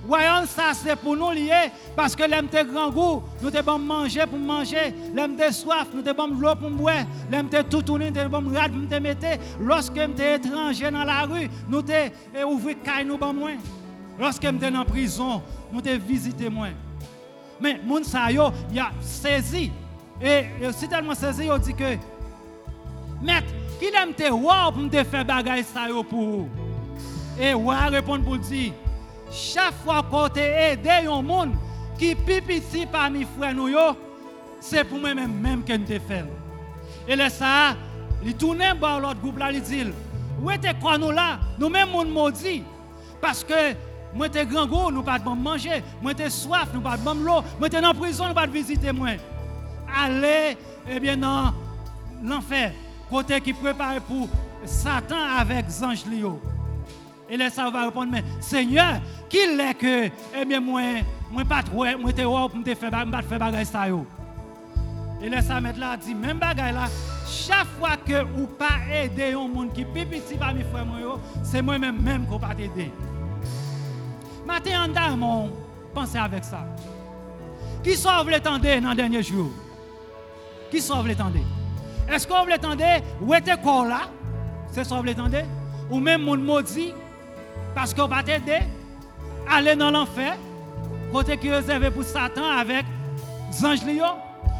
Voyons 0.07 0.45
ça, 0.45 0.71
c'est 0.73 0.95
pour 0.95 1.15
nous 1.15 1.31
lier, 1.31 1.71
parce 1.95 2.15
que 2.15 2.23
l'aime 2.23 2.47
grand 2.47 2.91
goût, 2.91 3.23
nous 3.41 3.49
te 3.49 3.59
bon 3.63 3.79
manger 3.79 4.27
pour 4.27 4.37
manger, 4.37 4.93
l'aime 5.15 5.35
soif, 5.51 5.87
nous 5.95 6.03
te 6.03 6.13
bon 6.13 6.27
l'eau 6.27 6.53
pour 6.53 6.69
boire, 6.69 7.05
l'aime 7.31 7.49
tout 7.49 7.81
tourner, 7.81 8.11
nous 8.11 8.15
te 8.15 8.27
bon 8.27 8.43
rad 8.53 8.71
pour 8.71 8.87
te 8.87 9.01
mettre. 9.01 9.41
Lorsque 9.59 9.97
nous 9.97 10.21
étranger 10.21 10.91
dans 10.91 11.03
la 11.03 11.23
rue, 11.23 11.49
nous 11.67 11.81
te 11.81 12.43
ouvrir 12.45 12.75
caille 12.83 13.05
nous 13.05 13.17
bon 13.17 13.33
moins. 13.33 13.55
Lorsque 14.19 14.43
j'étais 14.43 14.75
en 14.75 14.85
prison, 14.85 15.41
nous 15.73 15.79
avons 15.79 16.05
visité 16.05 16.49
moi. 16.49 16.67
Mais 17.59 17.79
mon 17.83 18.03
sa 18.03 18.31
yo, 18.31 18.51
il 18.71 18.79
a 18.79 18.91
saisi. 19.01 19.71
Et 20.21 20.45
c'est 20.71 20.87
tellement 20.87 21.13
saisi, 21.13 21.49
il 21.53 21.59
dit 21.59 21.73
que, 21.73 21.97
maître, 23.21 23.47
qui 23.79 23.87
aime 23.87 24.13
te 24.13 24.29
voir 24.29 24.71
pour 24.71 24.81
me 24.81 24.89
faire 24.89 25.25
bagay 25.25 25.63
ça 25.63 25.87
pour? 26.09 26.47
Et 27.39 27.53
ouais 27.53 27.75
répond 27.89 28.19
pour 28.21 28.37
dire, 28.37 28.73
chaque 29.29 29.73
fois 29.83 30.01
qu'on 30.09 30.29
te 30.29 30.39
aidé 30.39 30.89
un 30.89 31.21
monde 31.21 31.51
qui 31.97 32.15
pipi 32.15 32.61
parmi 32.91 33.25
frères 33.37 33.53
nous 33.53 33.69
c'est 34.59 34.83
pour 34.85 34.99
moi-même 34.99 35.33
même 35.33 35.63
que 35.63 35.73
nous 35.73 35.85
te 35.85 35.99
fait. 35.99 36.25
Et 37.07 37.15
là 37.15 37.29
ça, 37.29 37.75
il 38.23 38.35
tourne 38.35 38.59
vers 38.59 38.99
l'autre 38.99 39.19
groupe 39.21 39.37
là, 39.37 39.51
il 39.51 39.61
dit, 39.61 39.83
où 40.41 40.49
était 40.49 40.73
quoi 40.73 40.97
nous 40.97 41.11
là? 41.11 41.39
Nous 41.59 41.69
maudit. 42.07 42.63
Parce 43.21 43.43
que 43.43 43.73
moi, 44.13 44.29
t'es 44.29 44.45
grand 44.45 44.65
goût, 44.65 44.91
nous 44.91 45.03
pas 45.03 45.19
de 45.19 45.27
manger. 45.27 45.83
Moi, 46.01 46.13
t'es 46.13 46.29
soif, 46.29 46.69
nous 46.73 46.79
pas 46.79 46.95
de 46.95 47.25
l'eau. 47.25 47.41
Moi, 47.59 47.69
t'es 47.69 47.85
en 47.85 47.93
prison, 47.93 48.27
nous 48.29 48.33
pas 48.33 48.47
de 48.47 48.51
visiter 48.51 48.91
moi. 48.93 49.09
Allez, 49.93 50.57
eh 50.89 50.99
bien, 50.99 51.17
dans 51.17 51.53
l'enfer. 52.23 52.73
Côté 53.09 53.39
qui 53.41 53.53
prépare 53.53 54.01
pour 54.01 54.27
Satan 54.65 55.15
avec 55.37 55.69
Zange 55.69 56.05
Lio. 56.05 56.39
Et 57.29 57.37
là, 57.37 57.49
ça 57.49 57.69
va 57.69 57.85
répondre, 57.85 58.11
mais 58.11 58.23
Seigneur, 58.39 58.99
qui 59.29 59.37
est 59.37 59.73
que, 59.73 60.05
eh 60.35 60.45
bien, 60.45 60.59
moi, 60.59 60.81
moi, 61.31 61.43
pas 61.43 61.63
trop, 61.63 61.85
moi, 61.99 62.13
t'es 62.13 62.23
pour 62.23 62.55
me 62.55 62.63
faire, 62.63 63.23
faire 63.23 63.39
bagage 63.39 63.67
ça, 63.67 63.87
yo. 63.87 64.05
Et 65.21 65.29
là, 65.29 65.41
ça 65.41 65.59
mettre 65.59 65.79
là, 65.79 65.97
dit, 65.97 66.13
même 66.13 66.37
bagage 66.37 66.73
là, 66.73 66.85
chaque 67.27 67.67
fois 67.79 67.97
que 67.97 68.23
ou 68.39 68.45
pas 68.45 68.93
aider 68.93 69.33
un 69.33 69.47
monde 69.47 69.73
qui 69.73 69.83
petit 69.83 70.35
parmi 70.37 70.61
frères, 70.63 70.85
c'est 71.43 71.61
moi-même 71.61 71.99
même 71.99 72.27
qui 72.27 72.39
pas 72.39 72.53
t'aider. 72.53 72.91
Matin 74.45 74.87
pensez 75.93 76.19
avec 76.19 76.43
ça. 76.43 76.65
Qui 77.83 77.95
sauve 77.95 78.29
l'étendard 78.29 78.81
dans 78.81 78.89
les 78.89 78.95
derniers 78.95 79.23
jours? 79.23 79.51
Qui 80.75 80.81
sauve 80.81 81.07
l'étendard? 81.07 81.41
Est-ce 82.11 82.27
qu'on 82.27 82.43
veut 82.43 82.51
l'étendard? 82.51 82.99
Où 83.21 83.33
était 83.33 83.55
quoi 83.55 83.87
là? 83.87 84.01
C'est 84.73 84.83
sauve 84.83 85.05
l'étendard? 85.05 85.45
Ou 85.89 86.01
même 86.01 86.23
mon 86.23 86.35
maudit? 86.35 86.93
Parce 87.73 87.93
qu'on 87.93 88.07
va 88.07 88.21
t'aider? 88.21 88.59
Aller 89.49 89.77
dans 89.77 89.89
l'enfer? 89.89 90.35
Côté 91.13 91.37
qui 91.37 91.49
réservé 91.49 91.89
pour 91.91 92.03
Satan 92.03 92.43
avec 92.43 92.85
anges 93.63 93.79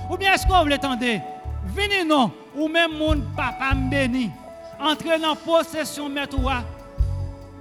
Ou 0.09 0.15
bien 0.15 0.33
est-ce 0.33 0.47
qu'on 0.47 0.63
veut 0.63 0.69
l'étendard? 0.69 1.19
Venez 1.65 2.05
non, 2.05 2.31
ou 2.55 2.69
même 2.69 2.93
mon 2.97 3.19
papa 3.35 3.75
béni. 3.75 4.31
Entrer 4.79 5.19
dans 5.19 5.35
possession 5.35 6.07
de 6.07 6.15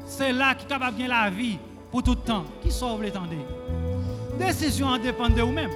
c'est 0.07 0.33
là 0.33 0.55
qui 0.55 0.65
est 0.65 0.69
capable 0.69 0.97
de 0.97 1.09
la 1.09 1.29
vie 1.29 1.59
pour 1.91 2.05
tout 2.05 2.13
le 2.13 2.19
temps. 2.19 2.45
Qui 2.63 2.71
sauve 2.71 3.03
l'étendard? 3.03 3.35
Décision 4.39 4.87
en 4.87 4.99
dépend 4.99 5.29
de 5.29 5.43
vous-même. 5.43 5.71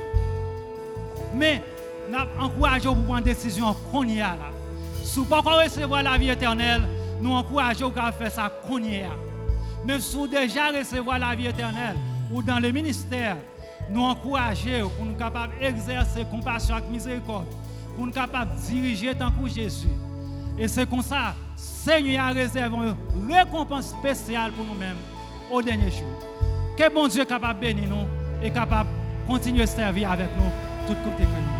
Mais, 1.34 1.60
nous 2.08 2.44
encourageons 2.44 2.94
pour 2.94 3.04
prendre 3.04 3.18
une 3.18 3.24
décision 3.24 3.74
qu'on 3.90 4.04
y 4.04 4.20
a. 4.20 4.36
Si 5.02 5.16
vous 5.16 5.24
ne 5.24 5.28
pouvez 5.28 5.42
pas 5.42 5.62
recevoir 5.62 6.02
la 6.02 6.18
vie 6.18 6.30
éternelle, 6.30 6.82
nous 7.20 7.32
encourageons 7.32 7.92
à 7.96 8.12
faire 8.12 8.30
ça 8.30 8.50
qu'on 8.66 8.78
y 8.78 9.02
a. 9.02 9.10
Mais 9.84 10.00
si 10.00 10.16
vous 10.16 10.26
déjà 10.26 10.70
recevoir 10.70 11.18
la 11.18 11.34
vie 11.34 11.46
éternelle 11.46 11.96
ou 12.30 12.42
dans 12.42 12.58
le 12.58 12.70
ministère, 12.70 13.36
nous 13.90 14.02
encourageons 14.02 14.90
pour 14.96 15.06
nous 15.06 15.14
capables 15.14 15.52
d'exercer 15.58 16.24
compassion 16.30 16.76
et 16.78 16.92
miséricorde, 16.92 17.46
pour 17.96 18.06
nous 18.06 18.12
capables 18.12 18.50
de 18.56 18.60
diriger 18.66 19.14
tant 19.14 19.30
que 19.30 19.48
Jésus. 19.48 19.88
Et 20.58 20.68
c'est 20.68 20.88
comme 20.88 21.02
ça, 21.02 21.34
Seigneur 21.56 22.26
a 22.26 22.28
réservé 22.30 22.76
une 23.16 23.32
récompense 23.32 23.90
spéciale 23.90 24.52
pour 24.52 24.64
nous-mêmes 24.64 24.96
au 25.50 25.62
dernier 25.62 25.90
jour. 25.90 26.08
Que 26.76 26.92
bon 26.92 27.08
Dieu 27.08 27.22
est 27.22 27.26
capable 27.26 27.60
de 27.60 27.66
bénir 27.66 27.88
nous 27.88 28.06
et 28.42 28.50
capable 28.50 28.88
de 28.90 29.32
continuer 29.32 29.62
à 29.62 29.66
servir 29.66 30.10
avec 30.10 30.28
nous 30.36 30.50
tout 30.86 30.94
côté 31.04 31.24
que 31.24 31.28
nous. 31.28 31.57